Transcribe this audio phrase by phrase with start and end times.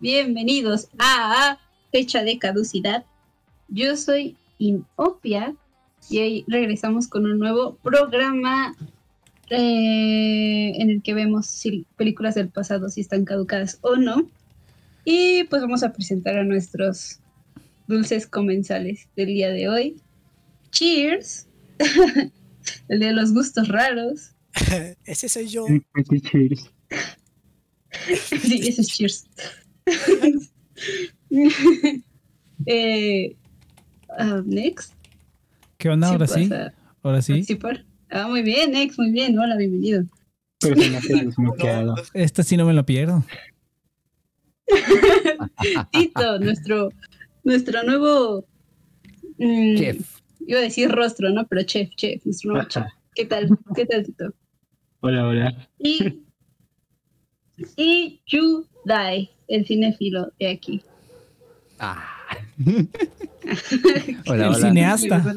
[0.00, 1.58] bienvenidos a
[1.92, 3.04] Fecha de Caducidad.
[3.68, 5.54] Yo soy Inopia
[6.08, 8.74] y hoy regresamos con un nuevo programa
[9.50, 14.28] eh, en el que vemos si películas del pasado si están caducadas o no.
[15.04, 17.20] Y pues vamos a presentar a nuestros
[17.86, 20.00] dulces comensales del día de hoy.
[20.70, 21.46] Cheers.
[22.88, 24.32] el de los gustos raros.
[25.04, 25.66] Ese soy yo.
[26.22, 26.70] cheers.
[28.42, 29.26] sí, ese es cheers.
[32.66, 33.36] eh,
[34.18, 34.92] uh, next.
[35.78, 36.08] ¿Qué onda?
[36.08, 36.50] Ahora sí.
[37.02, 37.54] Ahora sí.
[37.56, 39.38] Por- Ah, muy bien, next, muy bien.
[39.38, 40.02] Hola, bienvenido.
[40.58, 41.94] Pero.
[42.12, 43.24] Esta sí no me lo pierdo.
[45.92, 46.88] Tito, nuestro,
[47.44, 48.44] nuestro nuevo.
[49.38, 50.20] mm, Chef.
[50.46, 51.46] Iba a decir rostro, ¿no?
[51.46, 52.84] Pero chef, chef, nuestro nuevo chef.
[53.14, 53.48] ¿Qué tal?
[53.76, 54.34] ¿Qué tal, Tito?
[55.00, 55.68] Hola, hola.
[55.78, 56.22] Y.
[57.76, 60.82] Y Yu Dai, el cinéfilo de aquí.
[61.78, 62.04] Ah.
[64.26, 64.68] hola, El hola.
[64.68, 65.34] cineasta.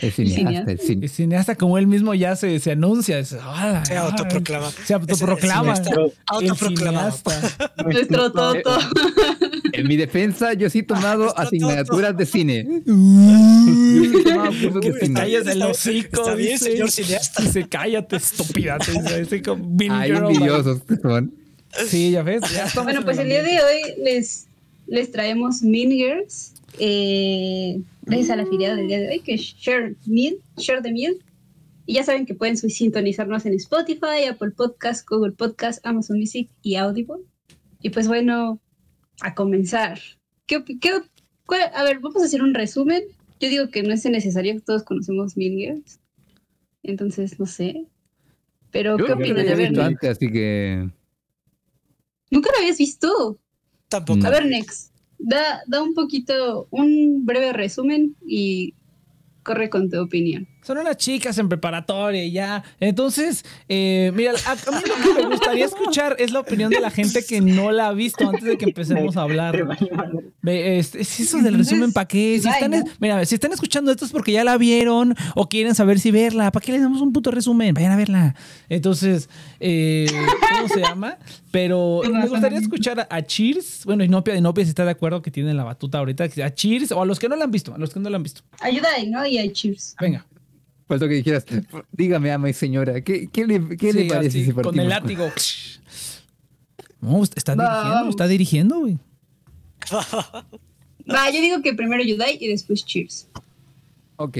[0.00, 1.04] El cineasta, el cine.
[1.06, 3.18] El cineasta, como él mismo ya se, se anuncia.
[3.18, 3.98] es, "Hola, Se ay".
[4.06, 4.70] autoproclama.
[4.70, 5.74] Se autoproclama.
[6.26, 7.14] Autoproclamado.
[7.84, 8.78] Nuestro Toto.
[9.82, 12.64] En mi defensa, yo sí he tomado Está asignaturas de cine.
[12.86, 15.14] Yo sí he tomado cursos de cine.
[15.14, 16.20] calles el hocico.
[16.20, 16.70] está bien, dice.
[16.70, 17.42] señor cineasta.
[17.42, 18.78] Dice, cállate, estúpida.
[19.90, 21.34] Ay, envidiosos que son.
[21.88, 22.42] Sí, ya ves.
[22.54, 24.46] Ya Bueno, en pues el día de hoy les,
[24.86, 26.52] les traemos Mean Girls.
[26.78, 30.92] Eh, gracias a la afiliada del día de hoy, que es Share, Mean, Share the
[30.92, 31.14] Mean.
[31.86, 36.76] Y ya saben que pueden sintonizarnos en Spotify, Apple Podcast, Google Podcast, Amazon Music y
[36.76, 37.16] Audible.
[37.80, 38.60] Y pues bueno,
[39.20, 40.00] a comenzar.
[40.46, 40.90] ¿Qué, qué
[41.46, 43.02] cuál- a ver, vamos a hacer un resumen.
[43.40, 46.00] Yo digo que no es necesario que todos conocemos Mean Girls.
[46.82, 47.86] Entonces, no sé.
[48.70, 50.88] Pero, Yo ¿qué no lo había visto antes, así que.
[52.30, 53.38] nunca lo habías visto.
[53.88, 54.18] Tampoco.
[54.20, 54.28] No.
[54.28, 58.74] A ver, Nex, da, da un poquito, un breve resumen y
[59.42, 60.48] corre con tu opinión.
[60.62, 62.62] Son unas chicas en preparatoria y ya.
[62.78, 66.80] Entonces, eh, mira, a, a mí lo que me gustaría escuchar es la opinión de
[66.80, 69.56] la gente que no la ha visto antes de que empecemos a hablar.
[70.40, 72.38] Ve, Es, es eso del resumen, ¿para qué?
[72.40, 75.98] Si están, mira, si están escuchando esto es porque ya la vieron o quieren saber
[75.98, 76.52] si verla.
[76.52, 77.74] ¿Para qué les damos un puto resumen?
[77.74, 78.34] Vayan a verla.
[78.68, 80.06] Entonces, eh,
[80.56, 81.18] ¿cómo se llama?
[81.50, 83.84] Pero me gustaría escuchar a, a Cheers.
[83.84, 86.24] Bueno, Inopia, Inopia si está de acuerdo que tiene la batuta ahorita.
[86.24, 87.74] A Cheers o a los que no la han visto.
[87.74, 88.42] A los que no la han visto.
[88.60, 89.26] Ayuda ahí, ¿no?
[89.26, 89.96] Y hay cheers.
[90.00, 90.24] Venga.
[90.92, 91.46] Faltó que dijeras,
[91.90, 95.26] dígame, ama y señora, ¿qué, qué le, qué le parece así, si Con el látigo.
[97.00, 98.98] No, está dirigiendo, está dirigiendo, güey.
[101.10, 103.26] Va, yo digo que primero Yudai y después cheers.
[104.16, 104.36] Ok.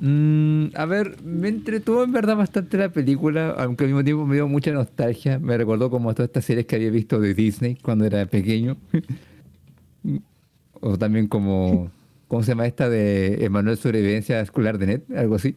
[0.00, 4.36] Mm, a ver, me entretuvo en verdad bastante la película, aunque al mismo tiempo me
[4.36, 5.38] dio mucha nostalgia.
[5.38, 8.78] Me recordó como todas estas series que había visto de Disney cuando era pequeño.
[10.80, 11.90] o también como,
[12.28, 15.02] ¿cómo se llama esta de Emanuel Sobrevivencia Escolar de Net?
[15.14, 15.54] Algo así.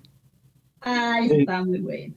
[0.81, 2.15] Ay, está muy buena.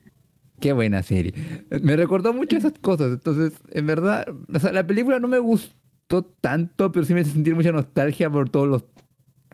[0.61, 1.35] Qué buena serie.
[1.83, 3.13] Me recordó mucho esas cosas.
[3.13, 7.33] Entonces, en verdad, o sea, la película no me gustó tanto, pero sí me hizo
[7.33, 8.85] sentir mucha nostalgia por todos los,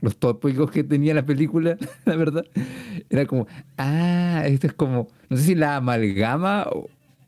[0.02, 2.44] los tópicos que tenía la película, la verdad.
[3.08, 3.46] Era como,
[3.78, 6.68] ah, esto es como, no sé si la amalgama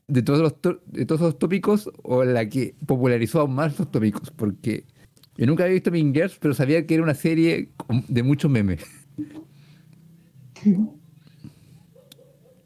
[0.08, 0.54] de todos los
[0.86, 4.84] de todos esos tópicos o la que popularizó aún más esos tópicos, porque
[5.36, 7.70] yo nunca había visto Mean Girls, pero sabía que era una serie
[8.08, 8.84] de muchos memes.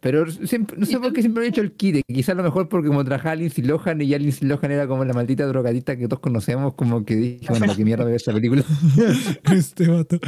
[0.04, 2.04] Pero siempre, no sé por qué siempre me he hecho el kit.
[2.06, 5.02] Quizás a lo mejor porque como trabajaba Lindsay Lohan y ya Lindsay Lohan era como
[5.02, 8.34] la maldita drogadita que todos conocemos, como que dije, bueno, ¿para qué mierda ver esta
[8.34, 8.62] película?
[9.50, 10.20] Este vato.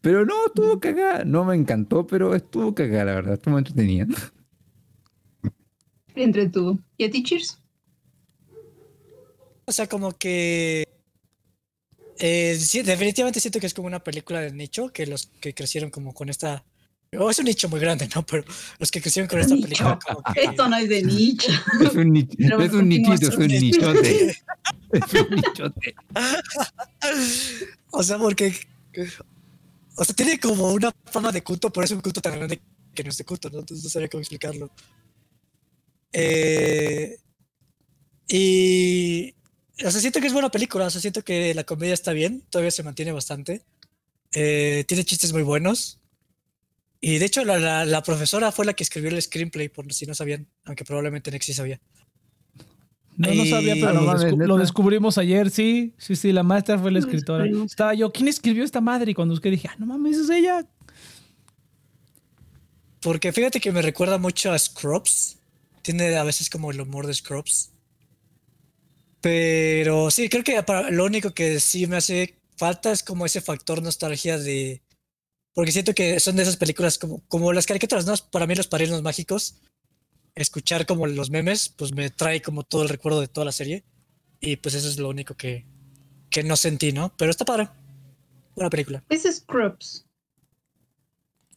[0.00, 1.24] Pero no, estuvo cagada.
[1.26, 3.34] No me encantó, pero estuvo cagada, la verdad.
[3.34, 4.06] Estuvo entretenida.
[6.14, 6.80] Entre tú.
[6.96, 7.60] ¿Y a ti cheers?
[9.66, 10.84] O sea, como que.
[12.20, 15.90] Eh, sí, definitivamente siento que es como una película de nicho, que los que crecieron
[15.90, 16.64] como con esta.
[17.18, 18.24] O es un nicho muy grande, ¿no?
[18.24, 18.44] Pero
[18.78, 19.66] los que crecieron con esta Nicho.
[19.66, 20.44] película, como que.
[20.44, 21.50] Esto no es de nicho.
[21.82, 24.36] Es un, ni- Pero es un nichito, es un nichote.
[24.92, 25.94] Es un nichote.
[27.90, 28.54] O sea, porque.
[29.96, 32.60] O sea, tiene como una fama de culto, pero es un culto tan grande
[32.94, 33.58] que no es de culto, ¿no?
[33.60, 34.70] Entonces no sabía cómo explicarlo.
[36.12, 37.16] Eh,
[38.28, 39.34] y.
[39.84, 40.86] O sea, siento que es buena película.
[40.86, 43.62] O sea, siento que la comedia está bien, todavía se mantiene bastante.
[44.34, 45.98] Eh, tiene chistes muy buenos.
[47.00, 50.04] Y de hecho, la, la- la profesora fue la que escribió el screenplay, por si
[50.06, 51.80] no sabían, aunque probablemente Nexi sabía.
[53.16, 55.94] No, no sabía, pero no lo, descubrimos ayer, sí.
[55.98, 57.44] Sí, sí, la maestra fue la escritora.
[57.64, 59.10] Estaba yo, ¿quién escribió esta madre?
[59.10, 60.66] Y cuando busqué dije, ah, no mames, es ella.
[63.00, 65.38] Porque fíjate que me recuerda mucho a Scrubs.
[65.82, 67.70] Tiene a veces como el humor de Scrubs.
[69.20, 73.40] Pero sí, creo que para- lo único que sí me hace falta es como ese
[73.40, 74.82] factor nostalgia de...
[75.52, 78.14] Porque siento que son de esas películas como, como las caricaturas, ¿no?
[78.30, 79.60] Para mí los padrinos mágicos,
[80.34, 83.84] escuchar como los memes, pues me trae como todo el recuerdo de toda la serie.
[84.40, 85.66] Y pues eso es lo único que,
[86.30, 87.14] que no sentí, ¿no?
[87.16, 87.68] Pero está padre.
[88.54, 89.04] Buena película.
[89.10, 90.06] Es Scrubs.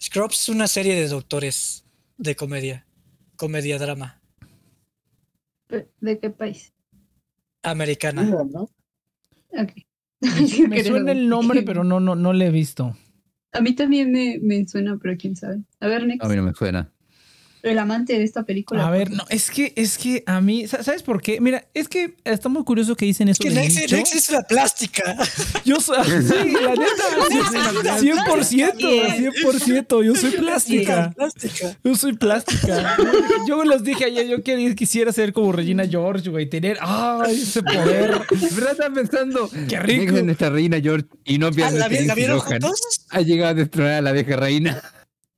[0.02, 1.86] Scrubs es una serie de doctores
[2.18, 2.86] de comedia.
[3.38, 4.22] Comedia drama.
[5.68, 6.73] Pe- ¿De qué país?
[7.64, 8.24] Americana.
[8.24, 8.70] ¿no?
[9.52, 9.72] Ok.
[10.70, 12.96] Me suena el nombre, pero no, no, no le he visto.
[13.52, 15.62] A mí también me, me suena, pero quién sabe.
[15.80, 16.92] A ver, Nex, A mí no me suena.
[17.64, 18.86] El amante de esta película.
[18.86, 21.40] A ver, no, es que, es que a mí, sa- ¿sabes por qué?
[21.42, 25.16] Mira, es que está muy curioso que dicen Es eso que Lex, es la plástica.
[25.66, 31.12] Yo soy, sí, la neta, 100%, 100%, yo soy plástica.
[31.16, 31.78] plástica.
[31.84, 32.98] Yo soy plástica.
[33.48, 37.64] Yo les dije ayer, yo quería- quisiera ser como Regina George, güey, tener, ay, ese
[37.64, 38.22] poder.
[38.52, 38.72] ¿Verdad?
[38.72, 39.50] Están pensando.
[39.70, 40.14] Qué rico.
[40.24, 42.80] Nuestra reina George y no Ah, pierdan ¿La, vieron juntos?
[43.10, 44.82] Ha llegado a destronar a la vieja reina.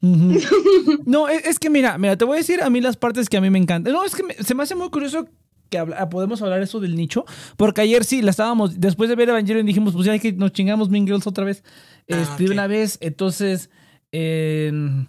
[1.06, 3.38] No, es, es que mira, mira, te voy a decir a mí las partes que
[3.38, 3.94] a mí me encantan.
[3.94, 5.28] No, es que me- se me hace muy curioso
[5.70, 7.26] que habla- podemos hablar eso del nicho,
[7.58, 10.52] porque ayer sí, la estábamos, después de ver Evangelion dijimos, pues ya hay que nos
[10.52, 11.64] chingamos Mean Girls otra vez,
[12.12, 12.54] Ah, este, de ok.
[12.54, 13.70] una vez, entonces,
[14.12, 15.08] en-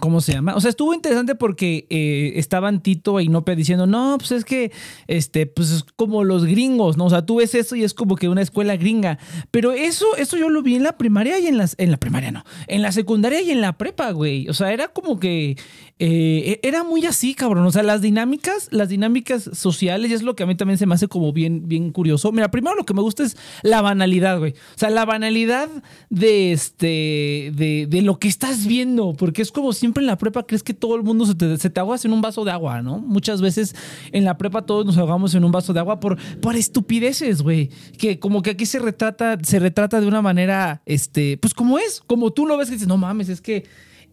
[0.00, 0.56] ¿Cómo se llama?
[0.56, 4.72] O sea, estuvo interesante porque eh, estaban Tito e Inopia diciendo, no, pues es que,
[5.06, 7.04] este, pues es como los gringos, ¿no?
[7.04, 9.18] O sea, tú ves eso y es como que una escuela gringa.
[9.52, 12.32] Pero eso, eso yo lo vi en la primaria y en las, en la primaria
[12.32, 14.48] no, en la secundaria y en la prepa, güey.
[14.48, 15.56] O sea, era como que,
[16.00, 17.64] eh, era muy así, cabrón.
[17.66, 20.86] O sea, las dinámicas, las dinámicas sociales, y es lo que a mí también se
[20.86, 22.32] me hace como bien, bien curioso.
[22.32, 24.52] Mira, primero lo que me gusta es la banalidad, güey.
[24.52, 25.68] O sea, la banalidad
[26.10, 30.46] de este, de, de lo que estás viendo, porque es como siempre en la prepa
[30.46, 32.82] crees que todo el mundo se te, se te ahogas en un vaso de agua,
[32.82, 32.98] ¿no?
[32.98, 33.76] Muchas veces
[34.10, 37.70] en la prepa todos nos ahogamos en un vaso de agua por, por estupideces, güey.
[37.98, 42.02] Que como que aquí se retrata, se retrata de una manera, este, pues como es,
[42.04, 43.64] como tú lo ves que dices, no mames, es que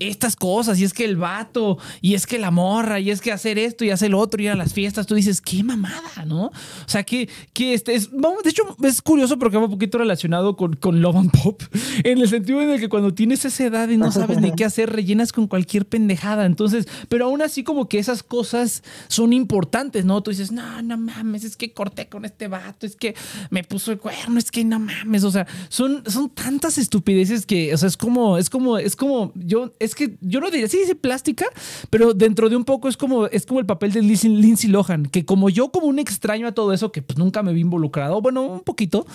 [0.07, 3.31] estas cosas, y es que el vato, y es que la morra, y es que
[3.31, 6.45] hacer esto y hacer lo otro, ir a las fiestas, tú dices, qué mamada, ¿no?
[6.45, 6.51] O
[6.87, 10.75] sea, que, que este es, de hecho, es curioso porque va un poquito relacionado con,
[10.75, 11.61] con Love and Pop,
[12.03, 14.65] en el sentido en el que cuando tienes esa edad y no sabes ni qué
[14.65, 16.45] hacer, rellenas con cualquier pendejada.
[16.45, 20.21] Entonces, pero aún así, como que esas cosas son importantes, ¿no?
[20.21, 23.15] Tú dices, no, no mames, es que corté con este vato, es que
[23.49, 27.73] me puso el cuerno, es que no mames, o sea, son, son tantas estupideces que,
[27.73, 30.79] o sea, es como, es como, es como, yo, es que yo no diría, sí,
[30.79, 31.45] dice plástica,
[31.89, 35.05] pero dentro de un poco es como, es como el papel de Lindsay, Lindsay Lohan,
[35.05, 38.21] que como yo, como un extraño a todo eso, que pues nunca me vi involucrado,
[38.21, 39.05] bueno, un poquito,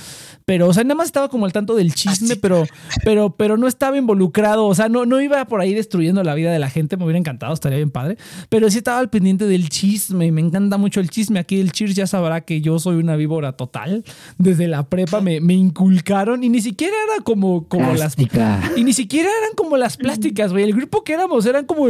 [0.44, 2.64] pero, o sea, nada más estaba como al tanto del chisme, pero,
[3.05, 6.52] pero, pero no estaba involucrado, o sea, no, no iba por ahí destruyendo la vida
[6.52, 8.17] de la gente, me hubiera encantado, estaría bien padre,
[8.49, 11.73] pero sí estaba al pendiente del chisme, y me encanta mucho el chisme, aquí el
[11.73, 14.05] Cheers ya sabrá que yo soy una víbora total,
[14.38, 18.17] desde la prepa me, me inculcaron y ni siquiera era como, como las...
[18.17, 18.73] Plástica.
[18.76, 20.64] Y ni siquiera eran como las plásticas, güey.
[20.66, 21.82] El grupo que éramos eran como,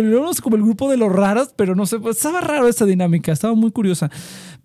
[0.42, 3.54] como el grupo de los raros, pero no sé, pues, estaba raro esta dinámica, estaba
[3.54, 4.10] muy curiosa.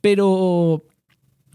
[0.01, 0.83] Pero,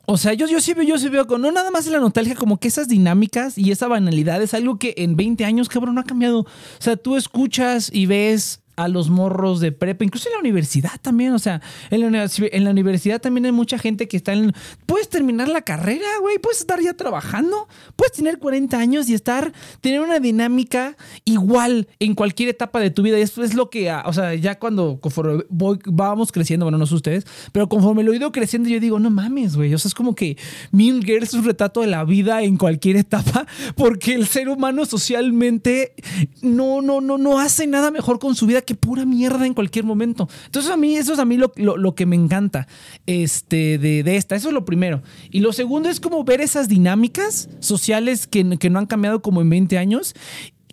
[0.07, 2.01] o sea, yo, yo sí veo, yo sí veo, con, no nada más en la
[2.01, 5.97] nostalgia, como que esas dinámicas y esa banalidad es algo que en 20 años, cabrón,
[5.97, 6.41] no ha cambiado.
[6.41, 6.47] O
[6.79, 11.33] sea, tú escuchas y ves a los morros de prepa, incluso en la universidad también,
[11.33, 14.53] o sea, en la, en la universidad también hay mucha gente que está en...
[14.85, 19.53] Puedes terminar la carrera, güey, puedes estar ya trabajando, puedes tener 40 años y estar,
[19.81, 23.19] tener una dinámica igual en cualquier etapa de tu vida.
[23.19, 26.79] Y esto es lo que, ah, o sea, ya cuando conforme voy, vamos creciendo, bueno,
[26.79, 29.79] no sé ustedes, pero conforme lo he ido creciendo, yo digo, no mames, güey, o
[29.79, 30.37] sea, es como que
[30.71, 34.85] Mean Girls es un retrato de la vida en cualquier etapa, porque el ser humano
[34.85, 35.95] socialmente
[36.43, 39.85] no, no, no, no hace nada mejor con su vida que pura mierda en cualquier
[39.87, 40.29] momento.
[40.45, 42.67] Entonces a mí, eso es a mí lo, lo- lo que me encanta
[43.07, 44.37] este, de, de esta.
[44.37, 45.03] Eso es lo primero.
[45.31, 49.41] Y lo segundo es como ver esas dinámicas sociales que, que no han cambiado como
[49.41, 50.15] en 20 años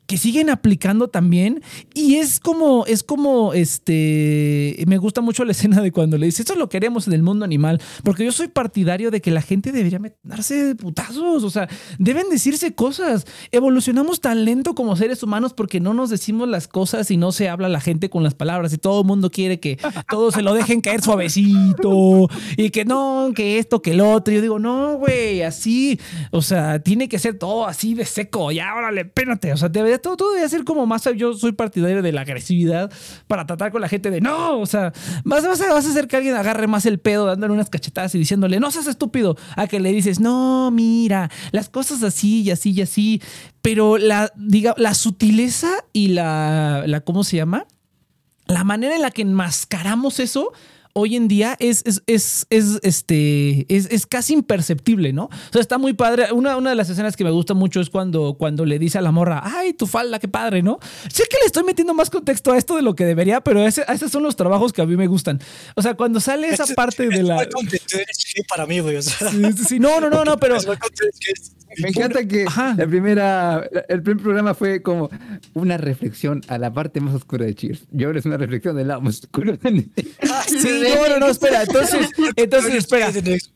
[0.08, 1.62] que siguen aplicando también.
[1.94, 6.42] Y es como es como este me gusta mucho la escena de cuando le dice
[6.42, 9.72] esto lo queremos en el mundo animal porque yo soy partidario de que la gente
[9.72, 11.70] debería darse de putazos o sea
[12.00, 13.26] deben decirse cosas.
[13.52, 17.50] Evolucionamos tan lento como seres humanos porque no nos decimos las cosas y no se
[17.50, 19.78] habla la gente con las palabras y todo el mundo quiere que
[20.10, 24.34] todos se lo dejen caer suavecito y que no que esto que el otro.
[24.34, 26.00] Yo digo no güey así
[26.32, 28.52] o sea tiene que ser todo así de seco.
[28.52, 29.70] Ya órale pénate o sea
[30.00, 32.92] todo, todo debería ser como más yo soy partidario de la agresividad
[33.28, 36.08] para tratar con la gente de no o sea vas, vas, a, vas a hacer
[36.08, 39.68] que alguien agarre más el pedo dándole unas cachetadas y diciéndole no seas estúpido a
[39.68, 43.22] que le dices no mira las cosas así y así y así
[43.62, 47.66] pero la diga la sutileza y la la cómo se llama
[48.48, 50.52] la manera en la que enmascaramos eso
[50.94, 55.26] hoy en día es, es, es, es, este, es, es casi imperceptible, ¿no?
[55.26, 56.32] O sea, está muy padre.
[56.32, 59.02] Una, una de las escenas que me gusta mucho es cuando, cuando le dice a
[59.02, 60.80] la morra, ay, tu falda, qué padre, ¿no?
[61.12, 63.84] Sé que le estoy metiendo más contexto a esto de lo que debería, pero ese,
[63.92, 65.40] esos son los trabajos que a mí me gustan.
[65.76, 67.36] O sea, cuando sale esa parte de es la...
[67.36, 68.98] muy contento, eres gay para mí, güey.
[68.98, 70.56] O sea, Sí, sí, sí, no, no, no, no, pero...
[70.58, 72.76] es muy contento, que es- Me encanta que Ajá.
[72.78, 75.10] la primera, el primer programa fue como
[75.56, 77.86] una reflexión a la parte más oscura de Cheers.
[77.92, 79.58] Y ahora es una reflexión del lado más oscuro.
[80.30, 81.64] Ah, Sí, no, no, no, espera.
[81.64, 83.12] Entonces, entonces, espera.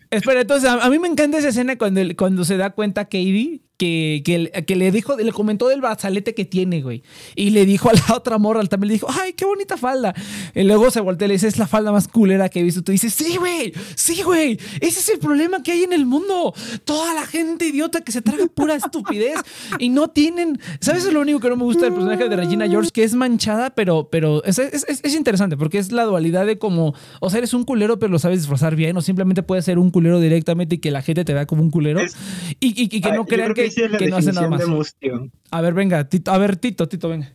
[0.09, 3.61] Espera, entonces, a, a mí me encanta esa escena cuando, cuando se da cuenta Katie
[3.77, 7.03] que, que, que le dijo, le comentó del brazalete que tiene, güey.
[7.35, 10.13] Y le dijo a la otra morra, también le dijo, ay, qué bonita falda.
[10.55, 12.83] Y luego se voltea y le dice, es la falda más culera que he visto.
[12.83, 14.59] Tú dices, sí, güey, sí, güey.
[14.81, 16.53] Ese es el problema que hay en el mundo.
[16.85, 19.37] Toda la gente idiota que se traga pura estupidez
[19.79, 20.59] y no tienen.
[20.81, 20.99] ¿Sabes?
[21.01, 23.13] Eso es lo único que no me gusta del personaje de Regina George, que es
[23.13, 27.29] manchada, pero, pero es, es- es- es interesante porque es la dualidad de como, o
[27.29, 30.19] sea, eres un culero, pero lo sabes disfrazar bien, o simplemente puedes ser un culero
[30.19, 32.15] directamente y que la gente te vea como un culero Es-
[32.59, 34.49] y, y- y que Ah, no crean que, esa es la que no hace nada
[34.49, 34.59] más.
[34.59, 35.31] de mustio.
[35.51, 37.33] A ver, venga, Tito, a ver, Tito, Tito, venga.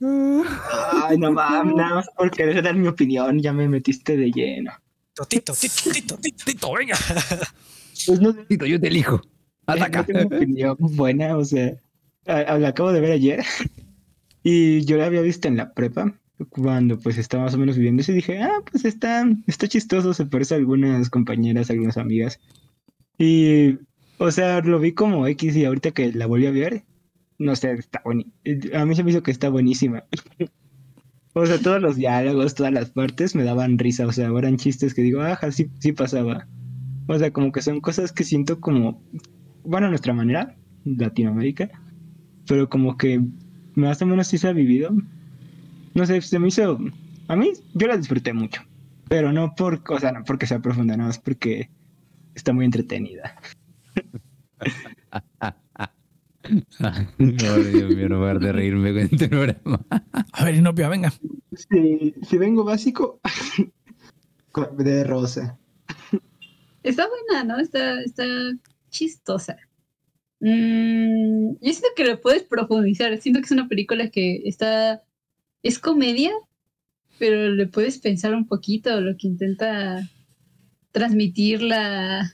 [0.00, 4.72] Ay, no mames, nada más por querer dar mi opinión, ya me metiste de lleno.
[5.28, 6.44] Tito, Tito, Tito, Tito.
[6.44, 6.96] Tito, venga.
[8.06, 9.16] Pues no, Tito, yo te elijo.
[9.66, 10.04] no Ataca.
[10.04, 11.74] tengo opinión buena, o sea,
[12.24, 13.44] la acabo de ver ayer
[14.42, 16.14] y yo la había visto en la prepa
[16.48, 20.14] cuando pues estaba más o menos viviendo eso y dije, ah, pues está, está chistoso,
[20.14, 22.40] se parece a algunas compañeras, a algunas amigas.
[23.18, 23.78] Y,
[24.20, 26.84] o sea, lo vi como X y ahorita que la volví a ver,
[27.38, 28.34] no sé, está buenísima.
[28.74, 30.04] A mí se me hizo que está buenísima.
[31.32, 34.94] O sea, todos los diálogos, todas las partes me daban risa, o sea, eran chistes
[34.94, 36.48] que digo, ajá, sí, sí pasaba.
[37.06, 39.00] O sea, como que son cosas que siento como,
[39.62, 41.70] bueno, a nuestra manera, Latinoamérica,
[42.48, 43.20] pero como que
[43.76, 44.90] más o menos sí se ha vivido.
[45.94, 46.78] No sé, se me hizo,
[47.28, 48.62] a mí, yo la disfruté mucho,
[49.08, 51.70] pero no por, o sea, no porque sea profunda, nada más porque
[52.34, 53.36] está muy entretenida.
[57.18, 59.84] No, Dios mío, no voy a de reírme con este programa.
[60.32, 61.12] A ver, Inopia, venga.
[61.52, 63.20] Si, si vengo básico,
[64.78, 65.58] de rosa.
[66.82, 67.60] Está buena, ¿no?
[67.60, 68.24] Está, está
[68.88, 69.56] chistosa.
[70.40, 73.16] Mm, yo siento que lo puedes profundizar.
[73.20, 75.02] Siento que es una película que está.
[75.62, 76.32] Es comedia,
[77.18, 80.08] pero le puedes pensar un poquito lo que intenta
[80.90, 82.32] transmitir la,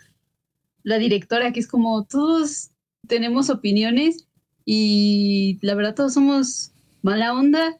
[0.87, 2.71] la directora, que es como todos
[3.09, 4.28] tenemos opiniones
[4.64, 6.71] y la verdad todos somos
[7.02, 7.76] mala onda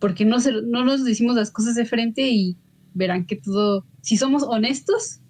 [0.00, 2.56] porque no, se, no nos decimos las cosas de frente y
[2.92, 5.20] verán que todo, si somos honestos,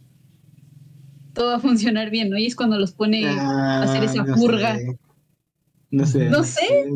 [1.34, 2.38] todo va a funcionar bien, ¿no?
[2.38, 4.76] Y es cuando los pone a hacer esa Ah, no purga.
[4.78, 4.99] sé.
[5.90, 6.30] No sé.
[6.30, 6.87] No sé.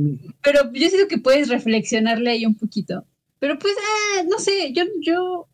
[0.43, 3.05] Pero yo siento que puedes reflexionarle ahí un poquito.
[3.41, 5.47] Pero pues, ah, no sé, yo, yo,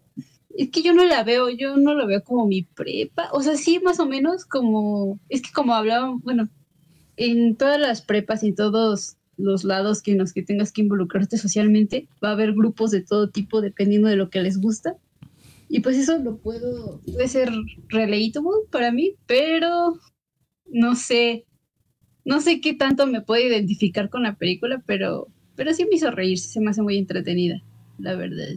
[0.56, 3.28] es que yo no la veo, yo no lo veo como mi prepa.
[3.32, 6.49] O sea, sí, más o menos como, es que como hablaban, bueno,
[7.16, 10.82] en todas las prepas y en todos los lados que en los que tengas que
[10.82, 14.96] involucrarte socialmente, va a haber grupos de todo tipo dependiendo de lo que les gusta.
[15.68, 17.50] Y pues eso lo puedo, puede ser
[17.88, 19.99] relatable para mí, pero
[20.66, 21.46] no sé,
[22.25, 26.11] no sé qué tanto me puedo identificar con la película, pero, pero sí me hizo
[26.11, 27.61] reír, se me hace muy entretenida,
[27.99, 28.54] la verdad.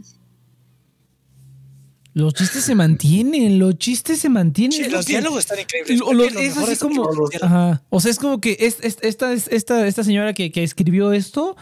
[2.18, 4.72] Los chistes se mantienen, los chistes se mantienen.
[4.84, 6.00] Sí, los diálogos están increíbles.
[6.00, 7.08] Lo- lo- es así como.
[7.42, 7.82] Ajá.
[7.90, 11.12] O sea, es como que es, es- esta, es- esta, esta señora que, que escribió
[11.12, 11.56] esto.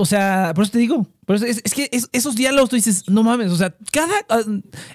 [0.00, 1.06] O sea, por eso te digo.
[1.26, 3.52] Por eso es, es que es- esos diálogos tú dices, no mames.
[3.52, 4.14] O sea, cada.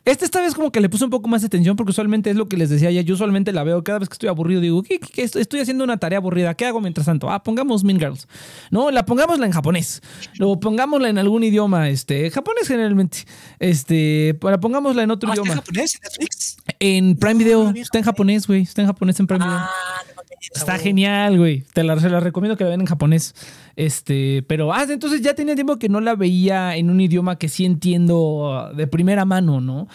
[0.04, 2.36] Este esta vez como que le puse un poco más de atención porque usualmente es
[2.36, 3.02] lo que les decía ya.
[3.02, 4.62] Yo usualmente la veo cada vez que estoy aburrido.
[4.62, 6.56] Digo, ¿qué, qué- qué estoy, haciendo una tarea aburrida.
[6.56, 7.30] ¿Qué hago mientras tanto?
[7.30, 8.28] Ah, pongamos Mean Girls.
[8.72, 10.02] No, la pongámosla en japonés.
[10.42, 11.88] O pongámosla en algún idioma.
[11.90, 13.20] Este, japonés generalmente.
[13.60, 15.62] Este, para pongámosla en otro Ah, ¿está en idioma.
[15.62, 16.58] japonés en Netflix?
[16.80, 17.70] En Prime Video.
[17.76, 18.64] Está en japonés, güey.
[18.64, 19.58] Está en japonés en Prime Video.
[19.60, 19.70] Ah,
[20.08, 20.15] no mames,
[20.54, 21.64] Está genial, güey.
[21.74, 23.34] Te la, se la recomiendo que la vean en japonés.
[23.75, 27.50] Este, pero ah, entonces ya tenía tiempo que no la veía en un idioma que
[27.50, 29.88] sí entiendo de primera mano, ¿no?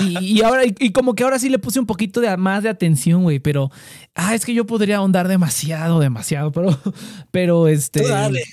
[0.00, 2.62] Y, y ahora, y, y como que ahora sí le puse un poquito de más
[2.62, 3.38] de atención, güey.
[3.40, 3.70] Pero
[4.14, 6.78] ah, es que yo podría ahondar demasiado, demasiado, pero,
[7.30, 8.02] pero este.
[8.02, 8.44] Tú dale.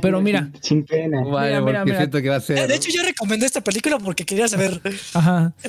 [0.00, 0.50] Pero mira.
[0.60, 1.22] Sin pena.
[1.22, 1.96] Vale, mira, porque mira.
[1.98, 2.68] siento que va a ser.
[2.68, 4.80] De hecho, yo recomendé esta película porque quería saber
[5.14, 5.52] Ajá.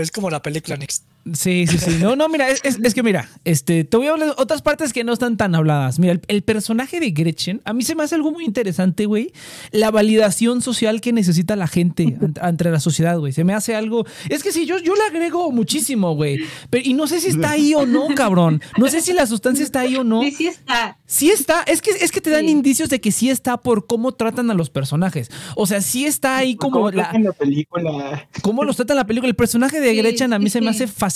[0.00, 1.04] Es como la película Next.
[1.34, 1.98] Sí, sí, sí.
[2.00, 4.62] No, no, mira, es, es- es que mira, este, te voy a hablar de otras
[4.62, 5.98] partes que no están tan habladas.
[5.98, 9.32] Mira, el, el personaje de Gretchen, a mí se me hace algo muy interesante, güey.
[9.70, 13.32] La validación social que necesita la gente ante la sociedad, güey.
[13.32, 14.06] Se me hace algo.
[14.28, 16.38] Es que sí, yo, yo le agrego muchísimo, güey.
[16.70, 18.62] Pero, y no sé si está ahí o no, cabrón.
[18.78, 20.22] No sé si la sustancia está ahí o no.
[20.22, 20.98] Sí, sí está.
[21.06, 22.50] Sí está, es que, es que te dan Sí.
[22.50, 25.30] indicios de que sí está por cómo tratan a los personajes.
[25.56, 28.28] O sea, sí está ahí como ¿Cómo la, tratan la película?
[28.42, 29.28] cómo los trata en la película.
[29.28, 31.09] El personaje de Sí, Gretchen a mí sí, se me hace fascinante.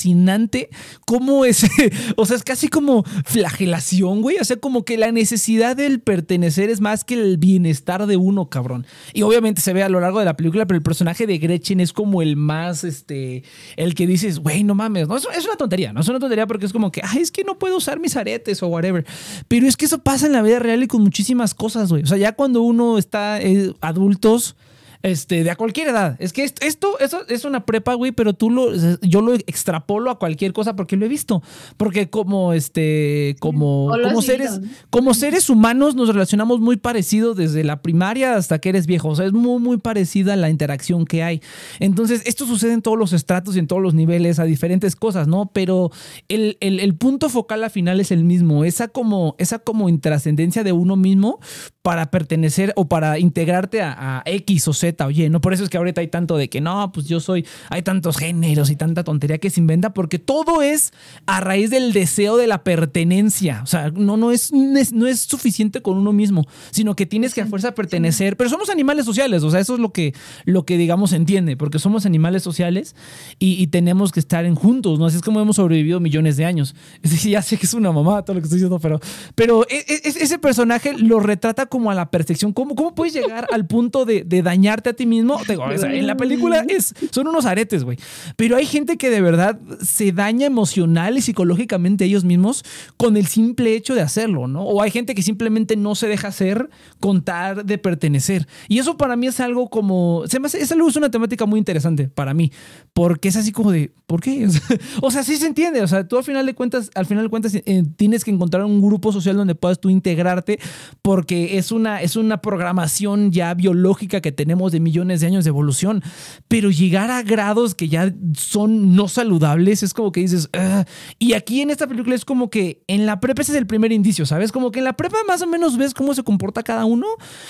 [1.07, 1.65] Cómo es,
[2.17, 4.39] o sea, es casi como flagelación, güey.
[4.41, 8.49] O sea, como que la necesidad del pertenecer es más que el bienestar de uno,
[8.49, 8.87] cabrón.
[9.13, 11.81] Y obviamente se ve a lo largo de la película, pero el personaje de Gretchen
[11.81, 13.43] es como el más, este,
[13.77, 16.47] el que dices, güey, no mames, no, es, es una tontería, no es una tontería
[16.47, 19.05] porque es como que, ay, es que no puedo usar mis aretes o whatever.
[19.49, 22.03] Pero es que eso pasa en la vida real y con muchísimas cosas, güey.
[22.03, 24.57] O sea, ya cuando uno está eh, adultos,
[25.05, 26.17] este, de a cualquier edad.
[26.19, 30.11] Es que esto, esto eso es una prepa, güey, pero tú lo, yo lo extrapolo
[30.11, 31.43] a cualquier cosa porque lo he visto.
[31.77, 34.49] Porque como, este, como, como seres,
[34.91, 39.09] como seres humanos nos relacionamos muy parecido desde la primaria hasta que eres viejo.
[39.11, 41.43] O sea, es muy, muy parecida la interacción que hay.
[41.81, 45.29] Entonces, esto sucede en todos los estratos y en todos los niveles, a diferentes cosas,
[45.29, 45.51] ¿no?
[45.53, 45.91] Pero
[46.29, 48.65] el, el- el punto focal al final es el mismo.
[48.65, 51.41] Esa como, esa como intrascendencia de uno mismo
[51.83, 55.41] para pertenecer o para integrarte a, a X o Z o Y, ¿no?
[55.41, 58.17] Por eso es que ahorita hay tanto de que no, pues yo soy, hay tantos
[58.17, 60.93] géneros y tanta tontería que se inventa porque todo es
[61.27, 63.61] a raíz del deseo de la pertenencia.
[63.63, 67.41] O sea, no, no, es, no es, suficiente con uno mismo, sino que tienes que
[67.41, 68.37] a fuerza pertenecer.
[68.37, 71.79] Pero somos animales sociales, o sea, eso es lo que, lo que digamos entiende, porque
[71.79, 72.95] somos animales sociales
[73.39, 75.07] y, y tenemos que estar en juntos, ¿no?
[75.07, 76.75] Así es como hemos sobrevivido millones de años.
[77.03, 79.01] Es decir, ya sé que es una mamá todo lo que estoy diciendo, pero,
[79.35, 82.53] pero e- e- ese personaje lo retrata como a la perfección.
[82.53, 85.39] ¿Cómo, cómo puedes llegar al punto de, de dañarte a ti mismo?
[85.47, 87.99] Te digo, o sea, en la película es, son unos aretes, güey.
[88.37, 92.65] Pero hay gente que de verdad se daña emocional y psicológicamente ellos mismos
[92.97, 94.63] con el simple hecho de hacerlo, ¿no?
[94.63, 96.69] O hay gente que simplemente no se deja hacer
[97.01, 98.47] contar de pertenecer.
[98.69, 101.47] Y eso para mí es algo como, se me hace, es algo, es una temática
[101.47, 102.53] muy interesante para mí,
[102.93, 104.47] porque es así como de, ¿por qué?
[104.47, 104.63] O sea,
[105.03, 107.31] o sea, sí se entiende, o sea, tú al final de cuentas, al final de
[107.31, 110.59] cuentas eh, tienes que encontrar un grupo social donde puedas tú integrarte,
[111.03, 115.49] porque es una, es una programación ya biológica que tenemos de millones de años de
[115.49, 116.03] evolución,
[116.49, 120.85] pero llegar a grados que ya son no saludables es como que dices, "Ah".
[121.19, 123.93] y aquí en esta película es como que en la prepa ese es el primer
[123.93, 124.53] indicio, ¿sabes?
[124.53, 127.07] Como que en la prepa más o menos ves cómo se comporta cada uno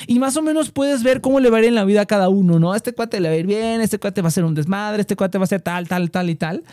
[0.06, 2.06] y más o menos puedes ver cómo le va a ir en la vida a
[2.06, 2.74] cada uno, ¿no?
[2.74, 5.16] Este cuate le va a ir bien, este cuate va a ser un desmadre, este
[5.16, 6.64] cuate va a ser tal, tal, tal y tal.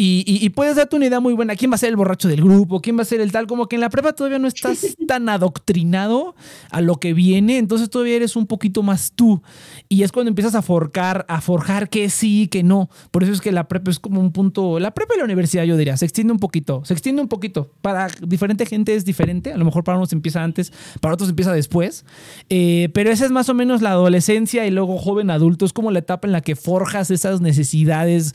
[0.00, 1.56] Y, y- y puedes darte una idea muy buena.
[1.56, 2.80] ¿Quién va a ser el borracho del grupo?
[2.80, 3.48] ¿Quién va a ser el tal?
[3.48, 6.36] Como que en la prepa todavía no estás tan adoctrinado
[6.70, 7.58] a lo que viene.
[7.58, 9.42] Entonces todavía eres un poquito más tú.
[9.88, 12.88] Y es cuando empiezas a forjar, a forjar que sí, que no.
[13.10, 14.78] Por eso es que la prepa es como un punto.
[14.78, 16.84] La prepa y la universidad, yo diría, se extiende un poquito.
[16.84, 17.72] Se extiende un poquito.
[17.82, 19.52] Para diferente gente es diferente.
[19.52, 22.04] A lo mejor para unos empieza antes, para otros empieza después.
[22.50, 25.64] Eh, pero esa es más o menos la adolescencia y luego joven adulto.
[25.66, 28.32] Es como la etapa en la que forjas esas necesidades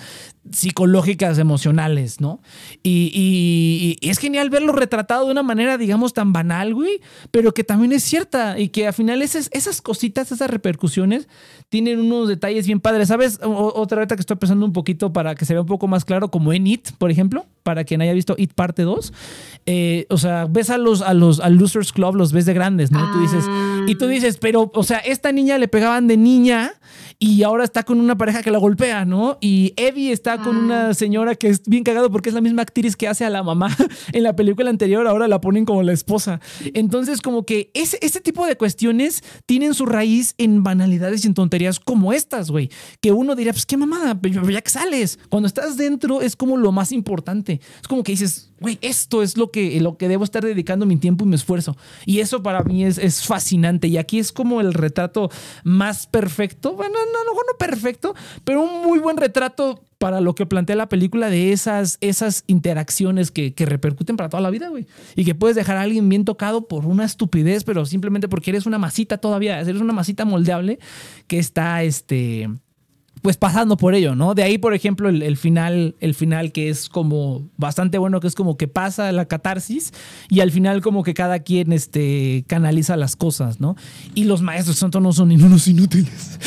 [0.52, 1.53] psicológicas, emocionales,
[2.22, 2.42] ¿no?
[2.84, 7.00] Y, es genial verlo retratado de una manera, digamos, tan banal, güey,
[7.32, 11.28] pero que también es cierta y que al final esas, esas cositas, esas repercusiones,
[11.70, 13.08] tienen unos detalles bien padres.
[13.08, 13.39] ¿Sabes?
[13.44, 16.06] O- otra vez que estoy pensando un poquito para que se vea un poco más
[16.06, 19.13] claro, como en It, por ejemplo, para quien haya visto It parte 2.
[19.66, 22.92] eh, o sea, ves a los, a los al Losers Club, los ves de grandes,
[22.92, 23.00] ¿no?
[23.13, 23.46] Tú dices,
[23.88, 26.74] y tú dices, pero, o sea, esta niña le pegaban de niña
[27.19, 29.38] y ahora está con una pareja que la golpea, ¿no?
[29.39, 32.96] Y Evie está con una señora que es bien cagado porque es la misma actriz
[32.96, 33.76] que hace a la mamá
[34.13, 36.41] en la película anterior, ahora la ponen como la esposa.
[36.74, 41.34] Entonces, como que ese, ese tipo de cuestiones tienen su raíz en banalidades y en
[41.34, 42.69] tonterías como estas, güey.
[43.02, 45.19] Que uno diría, pues qué mamada, pero ya que sales.
[45.30, 47.62] Cuando estás dentro es como lo más importante.
[47.82, 50.95] Es como que dices, güey, esto es lo que, lo que debo estar dedicando mi
[50.95, 51.76] tiempo y mi esfuerzo.
[52.06, 53.89] Y eso para mí es, es fascinante.
[53.89, 55.30] Y aquí es como el retrato
[55.65, 56.73] más perfecto.
[56.73, 60.89] Bueno, no, mejor no perfecto, pero un muy buen retrato para lo que plantea la
[60.89, 64.88] película de esas, esas interacciones que, que repercuten para toda la vida, güey.
[65.15, 68.65] Y que puedes dejar a alguien bien tocado por una estupidez, pero simplemente porque eres
[68.65, 70.80] una masita todavía, eres una masita moldeable
[71.28, 72.49] que está, este,
[73.23, 74.36] pues pasando por ello, ¿no?
[74.36, 78.27] De ahí, por ejemplo, el, el final, el final que es como bastante bueno, que
[78.27, 79.93] es como que pasa la catarsis
[80.29, 83.77] y al final como que cada quien este, canaliza las cosas, ¿no?
[84.13, 86.38] Y los maestros son todos son unos inútiles.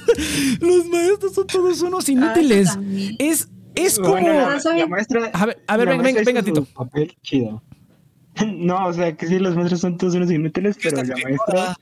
[0.60, 2.70] los maestros son todos unos inútiles.
[2.70, 3.14] Ah, también.
[3.20, 4.10] es, es como...
[4.10, 4.80] Bueno, la, ¿saben?
[4.80, 5.30] la maestra.
[5.32, 6.64] A ver, a ver, la venga, venga, venga, Tito.
[6.64, 7.62] papel chido.
[8.44, 11.76] No, o sea, que sí, los maestros son todos unos inútiles, pero la maestra,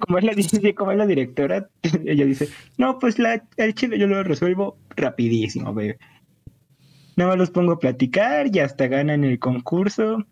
[0.00, 1.68] como es la, di- como es la directora,
[2.04, 5.98] ella dice, no, pues la, el chile yo lo resuelvo rapidísimo, bebé.
[7.16, 10.26] Nada más los pongo a platicar y hasta ganan el concurso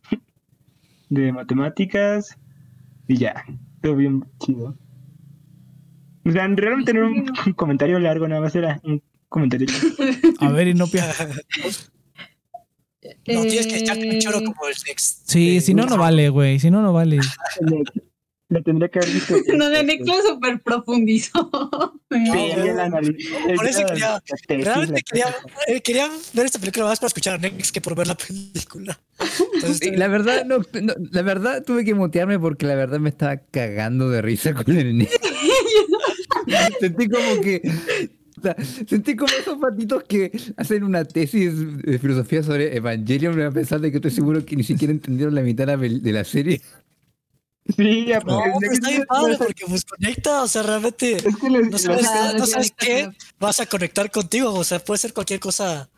[1.09, 2.37] de matemáticas
[3.09, 3.45] y ya,
[3.81, 4.77] todo bien chido.
[6.27, 7.09] O sea, realmente no era
[7.47, 9.67] un, comentario largo, nada más era un comentario.
[10.41, 11.05] A ver, Inopia.
[13.27, 15.29] No, tienes que echarte un choro Eh, como el Next.
[15.29, 16.59] Sí, si no, no vale, güey.
[16.59, 17.19] Si no, no vale.
[18.51, 19.35] La tendría que haber visto.
[19.57, 21.51] No, de Next lo super profundizó.
[22.15, 23.29] Sí, No, el análisis.
[23.57, 25.27] por eso quería- Realmente quería,
[25.67, 29.01] eh, quería ver esta película más para escuchar a Next que por ver la película.
[29.55, 33.09] Entonces, Sí, La verdad, no, no, la verdad tuve que mutearme porque la verdad me
[33.09, 35.11] estaba cagando de risa con el niño.
[36.81, 37.63] Sentí como que.
[38.39, 41.53] o sea, sentí como esos patitos que hacen una tesis
[41.83, 45.41] de filosofía sobre Evangelion, a pesar de que estoy seguro que ni siquiera entendieron la
[45.43, 46.61] mitad de la serie.
[47.77, 51.71] Sí, no, pero está bien padre porque pues conecta, o sea, realmente Es que les-
[51.71, 52.07] no sabes,
[52.39, 55.89] no sabes qué vas a conectar contigo, o sea, puede ser cualquier cosa,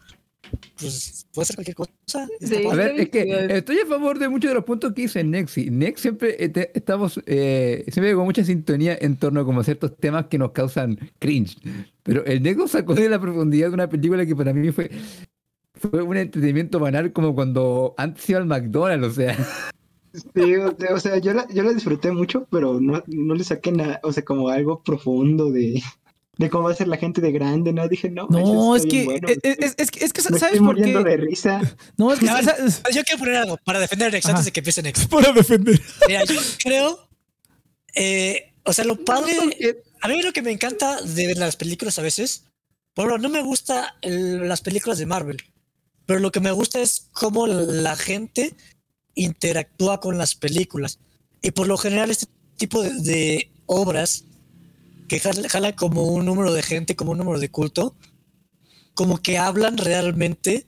[0.79, 2.29] pues puede ser cualquier cosa.
[2.41, 2.67] Sí.
[2.71, 5.71] A ver, es que estoy a favor de muchos de los puntos que dice Nexi.
[5.71, 10.27] Nex siempre eh, estamos eh, siempre con mucha sintonía en torno a como ciertos temas
[10.27, 11.57] que nos causan cringe.
[12.05, 14.91] Pero el Nex nos sacó de la profundidad de una película que para mí fue,
[15.75, 19.37] fue un entretenimiento banal como cuando antes iba al McDonald's, o sea.
[20.35, 23.45] Sí, o sea, o sea, yo la, yo la disfruté mucho, pero no, no le
[23.45, 25.83] saqué nada, o sea, como algo profundo de,
[26.39, 27.87] de cómo va a ser la gente de grande, ¿no?
[27.89, 30.67] Dije, no, No, es que, bueno, es, es- es que, es que, me ¿sabes estoy
[30.67, 30.93] por qué?
[30.93, 31.61] de risa.
[31.97, 32.27] No, es que.
[32.27, 34.33] Yo quiero poner algo para defender a Next Ajá.
[34.39, 35.09] antes de que empiece Next.
[35.11, 35.81] Para defender.
[36.09, 37.09] Mira, yo creo,
[37.95, 41.99] eh, o sea, lo padre, porque- a mí lo que me encanta de las películas
[41.99, 42.45] a veces,
[42.95, 45.39] por ejemplo, no me gusta el- las películas de Marvel,
[46.05, 48.55] pero lo que me gusta es cómo la gente
[49.17, 51.01] interactúa con las películas.
[51.43, 52.27] Y por lo general este
[52.57, 54.25] tipo de, de obras
[55.09, 57.97] que jala, jala como un número de gente, como un número de culto,
[58.95, 60.65] como que hablan realmente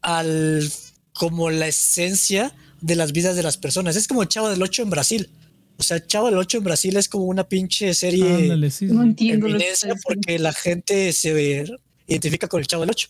[0.00, 0.68] al
[1.14, 3.96] como la esencia de las vidas de las personas.
[3.96, 5.30] Es como el Chavo del 8 en Brasil.
[5.78, 8.88] O sea, el Chavo del 8 en Brasil es como una pinche serie Ándale, sí,
[8.88, 8.94] sí.
[8.94, 11.64] No entiendo porque la gente se
[12.06, 13.08] identifica con el Chavo del 8.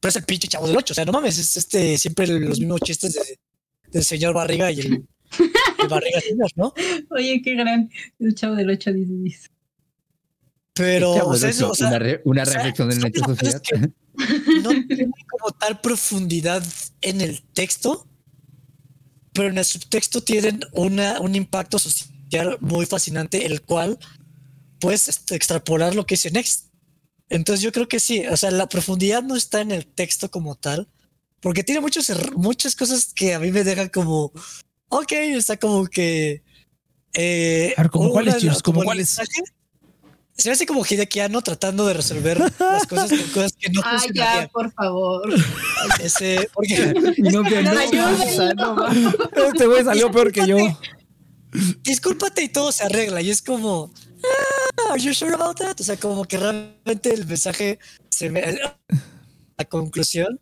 [0.00, 0.92] Pero es el pinche Chavo del 8.
[0.92, 3.38] O sea, no mames, es este siempre los mismos chistes de-
[3.92, 4.86] del señor Barriga y el,
[5.82, 6.72] el Barriga Señor, ¿no?
[7.10, 7.90] Oye, qué gran.
[8.18, 9.12] El chavo del 8 dice.
[9.14, 9.48] dice.
[10.74, 12.88] Pero, Chavo o sea, del eso, Ocho, o sea, una, re- una o sea, reflexión
[12.88, 13.62] de nuestra sociedad.
[14.62, 16.62] no tiene como tal profundidad
[17.02, 18.08] en el texto,
[19.34, 23.98] pero en el subtexto tienen una, un impacto social muy fascinante, el cual
[24.80, 26.70] puedes este, extrapolar lo que dice Next.
[27.28, 30.54] Entonces yo creo que sí, o sea, la profundidad no está en el texto como
[30.54, 30.88] tal,
[31.42, 34.32] porque tiene muchos muchas cosas que a mí me dejan como,
[34.88, 36.42] ok, está como que...
[37.14, 38.62] Eh, A ver, ¿como una- cuáles, Cheers?
[38.62, 39.18] ¿Como el cuáles?
[40.34, 44.00] Se me hace como Hidekiano tratando de resolver las cosas con cosas que no Ah,
[44.14, 45.30] ya, por favor.
[46.02, 47.74] Ese, porque no, que no,
[48.54, 48.88] no, no,
[49.52, 50.56] Este güey salió peor que yo.
[51.82, 53.20] discúlpate y todo se arregla.
[53.20, 53.92] Y es como,
[54.24, 55.78] "Ah, ¿Are you sure about that?
[55.80, 57.78] O sea, como que realmente el mensaje
[58.10, 58.42] se me.
[59.58, 60.40] La conclusión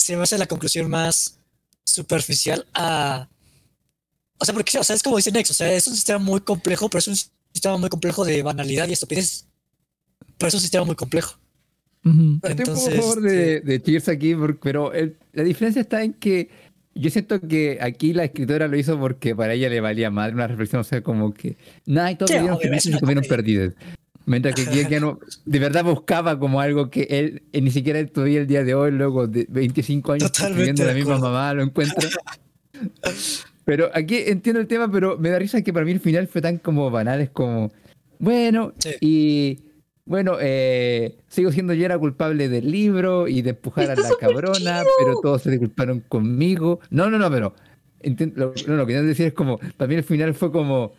[0.00, 1.38] se me hace la conclusión más
[1.84, 3.28] superficial a.
[4.38, 6.40] O sea, porque o sea, es como dice Nex, o sea, es un sistema muy
[6.40, 9.46] complejo, pero es un sistema muy complejo de banalidad y estupidez.
[10.38, 11.38] Pero es un sistema muy complejo.
[12.04, 12.40] Ujú.
[12.42, 16.02] Estoy un poco a Entonces, favor de, de Cheers aquí, pero el- la diferencia está
[16.02, 16.48] en que
[16.94, 20.46] yo siento que aquí la escritora lo hizo porque para ella le valía madre una
[20.46, 23.28] reflexión, o sea, como que nada, y todos Sí, vivieron obvio, es felices y comedia.
[23.28, 23.72] perdidas.
[24.30, 28.40] Mientras que no, de verdad buscaba como algo que él, eh, ni siquiera él todavía
[28.40, 32.08] el día de hoy, luego de 25 años viviendo la misma mamá, lo encuentra.
[33.64, 36.40] Pero aquí entiendo el tema, pero me da risa que para mí el final fue
[36.40, 37.72] tan como banal, es como,
[38.18, 38.90] bueno, Sí.
[39.00, 39.58] y
[40.06, 44.82] bueno, eh, sigo siendo yo era culpable del libro y de empujar a la cabrona,
[44.98, 46.80] pero todos se disculparon conmigo.
[46.90, 47.54] No, no, no, pero
[48.34, 50.92] lo, no, lo que quiero decir es como, para mí el final fue como,